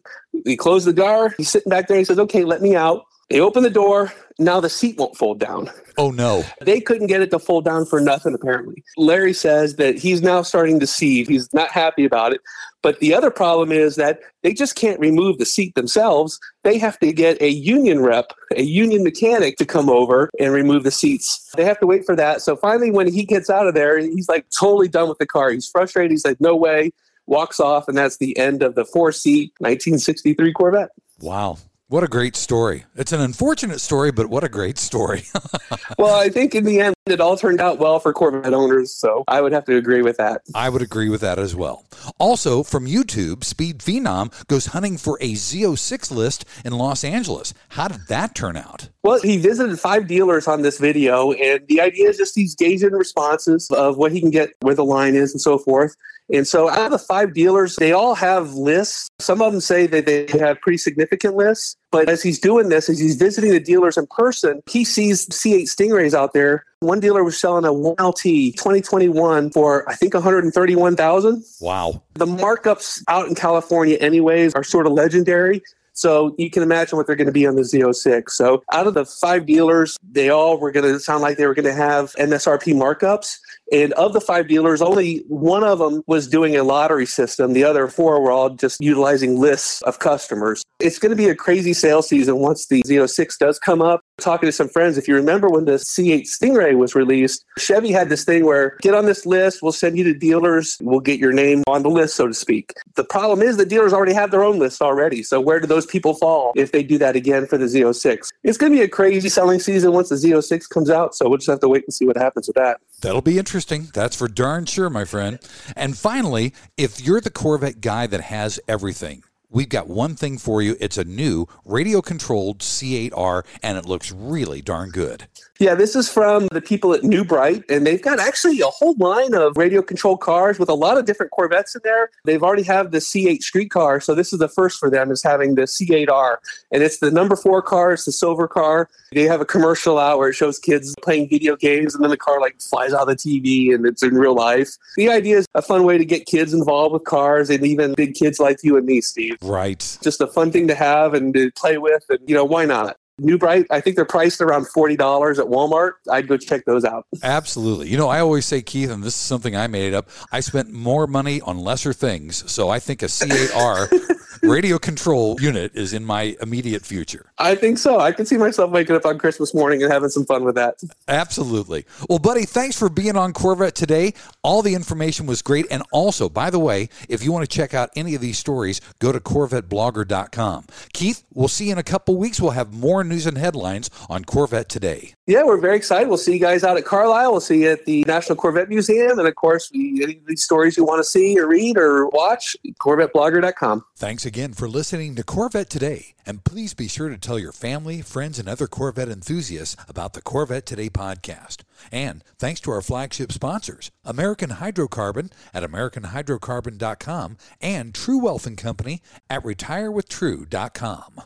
He 0.44 0.56
closes 0.56 0.86
the 0.86 0.92
door. 0.92 1.34
He's 1.36 1.50
sitting 1.50 1.70
back 1.70 1.88
there. 1.88 1.98
He 1.98 2.04
says, 2.04 2.18
Okay, 2.18 2.44
let 2.44 2.62
me 2.62 2.74
out. 2.74 3.04
They 3.30 3.40
open 3.40 3.62
the 3.62 3.70
door. 3.70 4.12
Now 4.38 4.60
the 4.60 4.68
seat 4.68 4.98
won't 4.98 5.16
fold 5.16 5.38
down. 5.38 5.70
Oh, 5.96 6.10
no. 6.10 6.44
They 6.60 6.80
couldn't 6.80 7.06
get 7.06 7.22
it 7.22 7.30
to 7.30 7.38
fold 7.38 7.64
down 7.64 7.86
for 7.86 8.00
nothing, 8.00 8.34
apparently. 8.34 8.82
Larry 8.96 9.32
says 9.32 9.76
that 9.76 9.96
he's 9.96 10.22
now 10.22 10.42
starting 10.42 10.80
to 10.80 10.86
see. 10.86 11.24
He's 11.24 11.52
not 11.54 11.70
happy 11.70 12.04
about 12.04 12.32
it. 12.32 12.40
But 12.84 13.00
the 13.00 13.14
other 13.14 13.30
problem 13.30 13.72
is 13.72 13.96
that 13.96 14.20
they 14.42 14.52
just 14.52 14.74
can't 14.74 15.00
remove 15.00 15.38
the 15.38 15.46
seat 15.46 15.74
themselves. 15.74 16.38
They 16.64 16.76
have 16.76 16.98
to 16.98 17.14
get 17.14 17.40
a 17.40 17.48
union 17.48 18.00
rep, 18.00 18.26
a 18.54 18.62
union 18.62 19.02
mechanic 19.02 19.56
to 19.56 19.64
come 19.64 19.88
over 19.88 20.28
and 20.38 20.52
remove 20.52 20.84
the 20.84 20.90
seats. 20.90 21.50
They 21.56 21.64
have 21.64 21.80
to 21.80 21.86
wait 21.86 22.04
for 22.04 22.14
that. 22.14 22.42
So 22.42 22.56
finally, 22.56 22.90
when 22.90 23.10
he 23.10 23.24
gets 23.24 23.48
out 23.48 23.66
of 23.66 23.72
there, 23.72 23.98
he's 23.98 24.28
like 24.28 24.44
totally 24.50 24.88
done 24.88 25.08
with 25.08 25.16
the 25.16 25.26
car. 25.26 25.50
He's 25.50 25.66
frustrated. 25.66 26.10
He's 26.10 26.26
like, 26.26 26.38
no 26.42 26.54
way. 26.54 26.90
Walks 27.26 27.58
off, 27.58 27.88
and 27.88 27.96
that's 27.96 28.18
the 28.18 28.36
end 28.36 28.62
of 28.62 28.74
the 28.74 28.84
four 28.84 29.12
seat 29.12 29.54
1963 29.60 30.52
Corvette. 30.52 30.90
Wow. 31.20 31.56
What 31.88 32.04
a 32.04 32.08
great 32.08 32.36
story. 32.36 32.84
It's 32.96 33.12
an 33.12 33.20
unfortunate 33.22 33.80
story, 33.80 34.12
but 34.12 34.26
what 34.26 34.44
a 34.44 34.48
great 34.50 34.76
story. 34.76 35.24
well, 35.98 36.14
I 36.14 36.28
think 36.28 36.54
in 36.54 36.64
the 36.64 36.80
end, 36.80 36.93
it 37.06 37.20
all 37.20 37.36
turned 37.36 37.60
out 37.60 37.78
well 37.78 38.00
for 38.00 38.14
Corvette 38.14 38.54
owners. 38.54 38.90
So 38.90 39.24
I 39.28 39.42
would 39.42 39.52
have 39.52 39.66
to 39.66 39.76
agree 39.76 40.00
with 40.00 40.16
that. 40.16 40.40
I 40.54 40.70
would 40.70 40.80
agree 40.80 41.10
with 41.10 41.20
that 41.20 41.38
as 41.38 41.54
well. 41.54 41.84
Also, 42.18 42.62
from 42.62 42.86
YouTube, 42.86 43.44
Speed 43.44 43.80
Phenom 43.80 44.32
goes 44.46 44.66
hunting 44.66 44.96
for 44.96 45.18
a 45.20 45.32
Z06 45.32 46.10
list 46.10 46.46
in 46.64 46.72
Los 46.72 47.04
Angeles. 47.04 47.52
How 47.70 47.88
did 47.88 48.06
that 48.08 48.34
turn 48.34 48.56
out? 48.56 48.88
Well, 49.02 49.20
he 49.20 49.36
visited 49.36 49.78
five 49.78 50.06
dealers 50.06 50.48
on 50.48 50.62
this 50.62 50.78
video, 50.78 51.32
and 51.32 51.60
the 51.68 51.82
idea 51.82 52.08
is 52.08 52.16
just 52.16 52.34
he's 52.34 52.54
gauging 52.54 52.92
responses 52.92 53.70
of 53.70 53.98
what 53.98 54.12
he 54.12 54.20
can 54.20 54.30
get, 54.30 54.54
where 54.60 54.74
the 54.74 54.84
line 54.84 55.14
is, 55.14 55.32
and 55.32 55.40
so 55.42 55.58
forth. 55.58 55.94
And 56.32 56.48
so 56.48 56.70
out 56.70 56.86
of 56.86 56.90
the 56.90 56.98
five 56.98 57.34
dealers, 57.34 57.76
they 57.76 57.92
all 57.92 58.14
have 58.14 58.54
lists. 58.54 59.10
Some 59.18 59.42
of 59.42 59.52
them 59.52 59.60
say 59.60 59.86
that 59.86 60.06
they 60.06 60.26
have 60.38 60.58
pretty 60.62 60.78
significant 60.78 61.36
lists. 61.36 61.76
But 61.90 62.08
as 62.08 62.22
he's 62.22 62.38
doing 62.38 62.70
this, 62.70 62.88
as 62.88 62.98
he's 62.98 63.16
visiting 63.16 63.50
the 63.50 63.60
dealers 63.60 63.98
in 63.98 64.06
person, 64.06 64.62
he 64.66 64.84
sees 64.84 65.28
C8 65.28 65.64
Stingrays 65.64 66.14
out 66.14 66.32
there. 66.32 66.64
One 66.84 67.00
dealer 67.00 67.24
was 67.24 67.38
selling 67.38 67.64
a 67.64 67.68
1LT 67.68 68.56
2021 68.56 69.50
for, 69.50 69.88
I 69.88 69.94
think, 69.94 70.14
131000 70.14 71.42
Wow. 71.60 72.02
The 72.14 72.26
markups 72.26 73.02
out 73.08 73.26
in 73.26 73.34
California, 73.34 73.96
anyways, 74.00 74.54
are 74.54 74.62
sort 74.62 74.86
of 74.86 74.92
legendary. 74.92 75.62
So 75.94 76.34
you 76.38 76.50
can 76.50 76.62
imagine 76.62 76.96
what 76.96 77.06
they're 77.06 77.16
going 77.16 77.28
to 77.28 77.32
be 77.32 77.46
on 77.46 77.54
the 77.54 77.62
Z06. 77.62 78.30
So 78.30 78.62
out 78.72 78.86
of 78.86 78.94
the 78.94 79.06
five 79.06 79.46
dealers, 79.46 79.96
they 80.02 80.28
all 80.28 80.58
were 80.58 80.72
going 80.72 80.92
to 80.92 80.98
sound 80.98 81.22
like 81.22 81.36
they 81.36 81.46
were 81.46 81.54
going 81.54 81.64
to 81.64 81.72
have 81.72 82.12
MSRP 82.14 82.74
markups. 82.74 83.38
And 83.72 83.92
of 83.94 84.12
the 84.12 84.20
five 84.20 84.48
dealers, 84.48 84.82
only 84.82 85.24
one 85.28 85.64
of 85.64 85.78
them 85.78 86.02
was 86.06 86.28
doing 86.28 86.56
a 86.56 86.64
lottery 86.64 87.06
system. 87.06 87.52
The 87.52 87.64
other 87.64 87.88
four 87.88 88.20
were 88.20 88.32
all 88.32 88.50
just 88.50 88.80
utilizing 88.80 89.40
lists 89.40 89.82
of 89.82 90.00
customers. 90.00 90.64
It's 90.80 90.98
going 90.98 91.10
to 91.10 91.16
be 91.16 91.28
a 91.28 91.34
crazy 91.34 91.72
sales 91.72 92.08
season 92.08 92.38
once 92.38 92.66
the 92.66 92.82
Z06 92.82 93.38
does 93.38 93.58
come 93.58 93.80
up. 93.80 94.00
Talking 94.18 94.46
to 94.46 94.52
some 94.52 94.68
friends, 94.68 94.96
if 94.96 95.08
you 95.08 95.16
remember 95.16 95.48
when 95.48 95.64
the 95.64 95.72
C8 95.72 96.22
Stingray 96.22 96.76
was 96.76 96.94
released, 96.94 97.44
Chevy 97.58 97.90
had 97.90 98.08
this 98.08 98.24
thing 98.24 98.44
where 98.44 98.76
get 98.80 98.94
on 98.94 99.06
this 99.06 99.26
list, 99.26 99.60
we'll 99.60 99.72
send 99.72 99.98
you 99.98 100.04
to 100.04 100.14
dealers, 100.14 100.78
we'll 100.80 101.00
get 101.00 101.18
your 101.18 101.32
name 101.32 101.64
on 101.66 101.82
the 101.82 101.90
list, 101.90 102.14
so 102.14 102.28
to 102.28 102.32
speak. 102.32 102.72
The 102.94 103.02
problem 103.02 103.42
is 103.42 103.56
the 103.56 103.66
dealers 103.66 103.92
already 103.92 104.12
have 104.12 104.30
their 104.30 104.44
own 104.44 104.60
list 104.60 104.80
already. 104.80 105.24
So 105.24 105.40
where 105.40 105.58
do 105.58 105.66
those 105.66 105.84
people 105.84 106.14
fall 106.14 106.52
if 106.54 106.70
they 106.70 106.84
do 106.84 106.96
that 106.98 107.16
again 107.16 107.46
for 107.46 107.58
the 107.58 107.64
Z06? 107.64 108.28
It's 108.44 108.56
going 108.56 108.70
to 108.72 108.78
be 108.78 108.84
a 108.84 108.88
crazy 108.88 109.28
selling 109.28 109.58
season 109.58 109.92
once 109.92 110.10
the 110.10 110.14
Z06 110.14 110.68
comes 110.68 110.90
out. 110.90 111.16
So 111.16 111.28
we'll 111.28 111.38
just 111.38 111.50
have 111.50 111.60
to 111.60 111.68
wait 111.68 111.82
and 111.84 111.92
see 111.92 112.06
what 112.06 112.16
happens 112.16 112.46
with 112.46 112.54
that. 112.54 112.78
That'll 113.00 113.20
be 113.20 113.36
interesting. 113.36 113.88
That's 113.92 114.16
for 114.16 114.28
darn 114.28 114.66
sure, 114.66 114.88
my 114.90 115.04
friend. 115.04 115.40
And 115.74 115.98
finally, 115.98 116.54
if 116.76 117.00
you're 117.00 117.20
the 117.20 117.30
Corvette 117.30 117.80
guy 117.80 118.06
that 118.06 118.20
has 118.20 118.60
everything, 118.68 119.24
we've 119.54 119.70
got 119.70 119.88
one 119.88 120.14
thing 120.16 120.36
for 120.36 120.60
you. 120.60 120.76
It's 120.80 120.98
a 120.98 121.04
new 121.04 121.46
radio 121.64 122.02
controlled 122.02 122.58
C8R, 122.58 123.46
and 123.62 123.78
it 123.78 123.86
looks 123.86 124.12
really 124.12 124.60
darn 124.60 124.90
good. 124.90 125.28
Yeah, 125.64 125.74
this 125.74 125.96
is 125.96 126.10
from 126.10 126.48
the 126.48 126.60
people 126.60 126.92
at 126.92 127.04
New 127.04 127.24
Bright, 127.24 127.64
and 127.70 127.86
they've 127.86 128.02
got 128.02 128.20
actually 128.20 128.60
a 128.60 128.66
whole 128.66 128.94
line 128.98 129.32
of 129.32 129.56
radio 129.56 129.80
controlled 129.80 130.20
cars 130.20 130.58
with 130.58 130.68
a 130.68 130.74
lot 130.74 130.98
of 130.98 131.06
different 131.06 131.32
Corvettes 131.32 131.74
in 131.74 131.80
there. 131.84 132.10
They've 132.26 132.42
already 132.42 132.64
have 132.64 132.90
the 132.90 132.98
C8 132.98 133.40
street 133.40 133.70
car, 133.70 133.98
so 133.98 134.14
this 134.14 134.34
is 134.34 134.40
the 134.40 134.48
first 134.48 134.78
for 134.78 134.90
them 134.90 135.10
is 135.10 135.22
having 135.22 135.54
the 135.54 135.62
C8R, 135.62 136.36
and 136.70 136.82
it's 136.82 136.98
the 136.98 137.10
number 137.10 137.34
four 137.34 137.62
car, 137.62 137.94
it's 137.94 138.04
the 138.04 138.12
silver 138.12 138.46
car. 138.46 138.90
They 139.12 139.22
have 139.22 139.40
a 139.40 139.46
commercial 139.46 139.98
out 139.98 140.18
where 140.18 140.28
it 140.28 140.34
shows 140.34 140.58
kids 140.58 140.94
playing 141.00 141.30
video 141.30 141.56
games, 141.56 141.94
and 141.94 142.04
then 142.04 142.10
the 142.10 142.18
car 142.18 142.42
like 142.42 142.60
flies 142.60 142.92
out 142.92 143.08
of 143.08 143.16
the 143.16 143.16
TV, 143.16 143.74
and 143.74 143.86
it's 143.86 144.02
in 144.02 144.16
real 144.16 144.34
life. 144.34 144.68
The 144.96 145.08
idea 145.08 145.38
is 145.38 145.46
a 145.54 145.62
fun 145.62 145.84
way 145.84 145.96
to 145.96 146.04
get 146.04 146.26
kids 146.26 146.52
involved 146.52 146.92
with 146.92 147.04
cars, 147.04 147.48
and 147.48 147.64
even 147.64 147.94
big 147.94 148.12
kids 148.12 148.38
like 148.38 148.58
you 148.62 148.76
and 148.76 148.84
me, 148.84 149.00
Steve. 149.00 149.38
Right. 149.40 149.98
Just 150.02 150.20
a 150.20 150.26
fun 150.26 150.52
thing 150.52 150.68
to 150.68 150.74
have 150.74 151.14
and 151.14 151.32
to 151.32 151.50
play 151.52 151.78
with, 151.78 152.04
and 152.10 152.18
you 152.26 152.34
know 152.34 152.44
why 152.44 152.66
not? 152.66 152.98
New 153.18 153.38
Bright, 153.38 153.66
I 153.70 153.80
think 153.80 153.96
they're 153.96 154.04
priced 154.04 154.40
around 154.40 154.66
$40 154.66 154.92
at 155.38 155.46
Walmart. 155.46 155.92
I'd 156.10 156.26
go 156.26 156.36
check 156.36 156.64
those 156.64 156.84
out. 156.84 157.06
Absolutely. 157.22 157.88
You 157.88 157.96
know, 157.96 158.08
I 158.08 158.20
always 158.20 158.44
say, 158.44 158.60
Keith, 158.60 158.90
and 158.90 159.02
this 159.02 159.14
is 159.14 159.20
something 159.20 159.54
I 159.54 159.68
made 159.68 159.94
up, 159.94 160.08
I 160.32 160.40
spent 160.40 160.72
more 160.72 161.06
money 161.06 161.40
on 161.40 161.58
lesser 161.58 161.92
things. 161.92 162.50
So 162.50 162.70
I 162.70 162.80
think 162.80 163.02
a 163.02 163.06
C8R 163.06 163.88
radio 164.48 164.78
control 164.78 165.40
unit 165.40 165.72
is 165.74 165.92
in 165.92 166.04
my 166.04 166.36
immediate 166.40 166.84
future. 166.84 167.30
I 167.38 167.54
think 167.54 167.78
so. 167.78 168.00
I 168.00 168.12
can 168.12 168.26
see 168.26 168.36
myself 168.36 168.70
waking 168.70 168.96
up 168.96 169.06
on 169.06 169.18
Christmas 169.18 169.54
morning 169.54 169.82
and 169.82 169.92
having 169.92 170.08
some 170.08 170.24
fun 170.24 170.44
with 170.44 170.54
that. 170.54 170.82
Absolutely. 171.08 171.86
Well, 172.08 172.18
buddy, 172.18 172.44
thanks 172.44 172.78
for 172.78 172.88
being 172.88 173.16
on 173.16 173.32
Corvette 173.32 173.74
today. 173.74 174.14
All 174.42 174.62
the 174.62 174.74
information 174.74 175.26
was 175.26 175.42
great. 175.42 175.66
And 175.70 175.82
also, 175.92 176.28
by 176.28 176.50
the 176.50 176.58
way, 176.58 176.88
if 177.08 177.24
you 177.24 177.32
want 177.32 177.48
to 177.48 177.56
check 177.56 177.74
out 177.74 177.90
any 177.96 178.14
of 178.14 178.20
these 178.20 178.38
stories, 178.38 178.80
go 178.98 179.12
to 179.12 179.20
CorvetteBlogger.com. 179.20 180.66
Keith, 180.92 181.24
we'll 181.32 181.48
see 181.48 181.66
you 181.66 181.72
in 181.72 181.78
a 181.78 181.82
couple 181.82 182.16
weeks. 182.16 182.40
We'll 182.40 182.52
have 182.52 182.72
more 182.72 183.04
news 183.04 183.26
and 183.26 183.38
headlines 183.38 183.90
on 184.08 184.24
Corvette 184.24 184.68
today. 184.68 185.14
Yeah, 185.26 185.42
we're 185.44 185.56
very 185.56 185.76
excited. 185.76 186.08
We'll 186.08 186.18
see 186.18 186.34
you 186.34 186.38
guys 186.38 186.64
out 186.64 186.76
at 186.76 186.84
Carlisle. 186.84 187.30
We'll 187.32 187.40
see 187.40 187.62
you 187.62 187.70
at 187.70 187.86
the 187.86 188.04
National 188.06 188.36
Corvette 188.36 188.68
Museum. 188.68 189.18
And 189.18 189.26
of 189.26 189.34
course, 189.34 189.70
any 189.74 190.18
of 190.18 190.26
these 190.26 190.42
stories 190.42 190.76
you 190.76 190.84
want 190.84 191.00
to 191.00 191.04
see 191.04 191.38
or 191.38 191.46
read 191.48 191.78
or 191.78 192.08
watch, 192.08 192.54
CorvetteBlogger.com. 192.82 193.86
Thanks 193.96 194.26
again 194.26 194.52
for 194.52 194.68
listening 194.68 195.14
to 195.14 195.24
Corvette 195.24 195.70
Today. 195.70 196.14
And 196.26 196.44
please 196.44 196.74
be 196.74 196.88
sure 196.88 197.08
to 197.08 197.16
tell 197.16 197.38
your 197.38 197.52
family, 197.52 198.02
friends, 198.02 198.38
and 198.38 198.48
other 198.48 198.66
Corvette 198.66 199.08
enthusiasts 199.08 199.76
about 199.88 200.12
the 200.12 200.20
Corvette 200.20 200.66
Today 200.66 200.90
podcast. 200.90 201.62
And 201.90 202.22
thanks 202.38 202.60
to 202.60 202.70
our 202.72 202.82
flagship 202.82 203.32
sponsors, 203.32 203.90
American 204.04 204.50
Hydrocarbon 204.50 205.32
at 205.54 205.62
AmericanHydrocarbon.com 205.62 207.38
and 207.62 207.94
True 207.94 208.18
Wealth 208.18 208.46
and 208.46 208.58
Company 208.58 209.00
at 209.30 209.42
RetireWithTrue.com. 209.42 211.22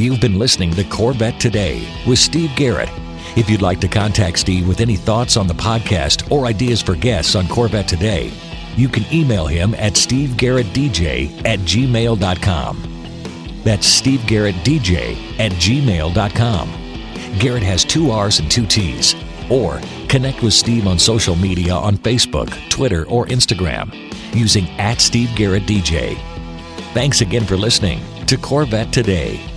You've 0.00 0.18
been 0.18 0.38
listening 0.38 0.70
to 0.76 0.84
Corvette 0.84 1.38
Today 1.38 1.86
with 2.06 2.18
Steve 2.18 2.56
Garrett. 2.56 2.88
If 3.36 3.50
you'd 3.50 3.60
like 3.60 3.80
to 3.80 3.88
contact 3.88 4.38
Steve 4.38 4.66
with 4.66 4.80
any 4.80 4.96
thoughts 4.96 5.36
on 5.36 5.46
the 5.46 5.52
podcast 5.52 6.32
or 6.32 6.46
ideas 6.46 6.80
for 6.80 6.94
guests 6.94 7.34
on 7.34 7.46
Corvette 7.46 7.86
Today, 7.86 8.32
you 8.76 8.88
can 8.88 9.04
email 9.12 9.46
him 9.46 9.74
at 9.74 9.92
stevegarrettdj 9.92 11.44
at 11.44 11.58
gmail.com. 11.58 13.60
That's 13.62 14.00
stevegarrettdj 14.00 15.38
at 15.38 15.52
gmail.com. 15.52 17.38
Garrett 17.38 17.62
has 17.62 17.84
two 17.84 18.10
R's 18.10 18.38
and 18.38 18.50
two 18.50 18.64
T's. 18.64 19.14
Or 19.50 19.82
connect 20.08 20.42
with 20.42 20.54
Steve 20.54 20.86
on 20.86 20.98
social 20.98 21.36
media 21.36 21.74
on 21.74 21.98
Facebook, 21.98 22.48
Twitter, 22.70 23.06
or 23.06 23.26
Instagram 23.26 23.94
using 24.34 24.66
at 24.80 25.02
Steve 25.02 25.36
Garrett 25.36 25.64
DJ. 25.64 26.16
Thanks 26.94 27.20
again 27.20 27.44
for 27.44 27.58
listening 27.58 28.00
to 28.24 28.38
Corvette 28.38 28.94
Today. 28.94 29.49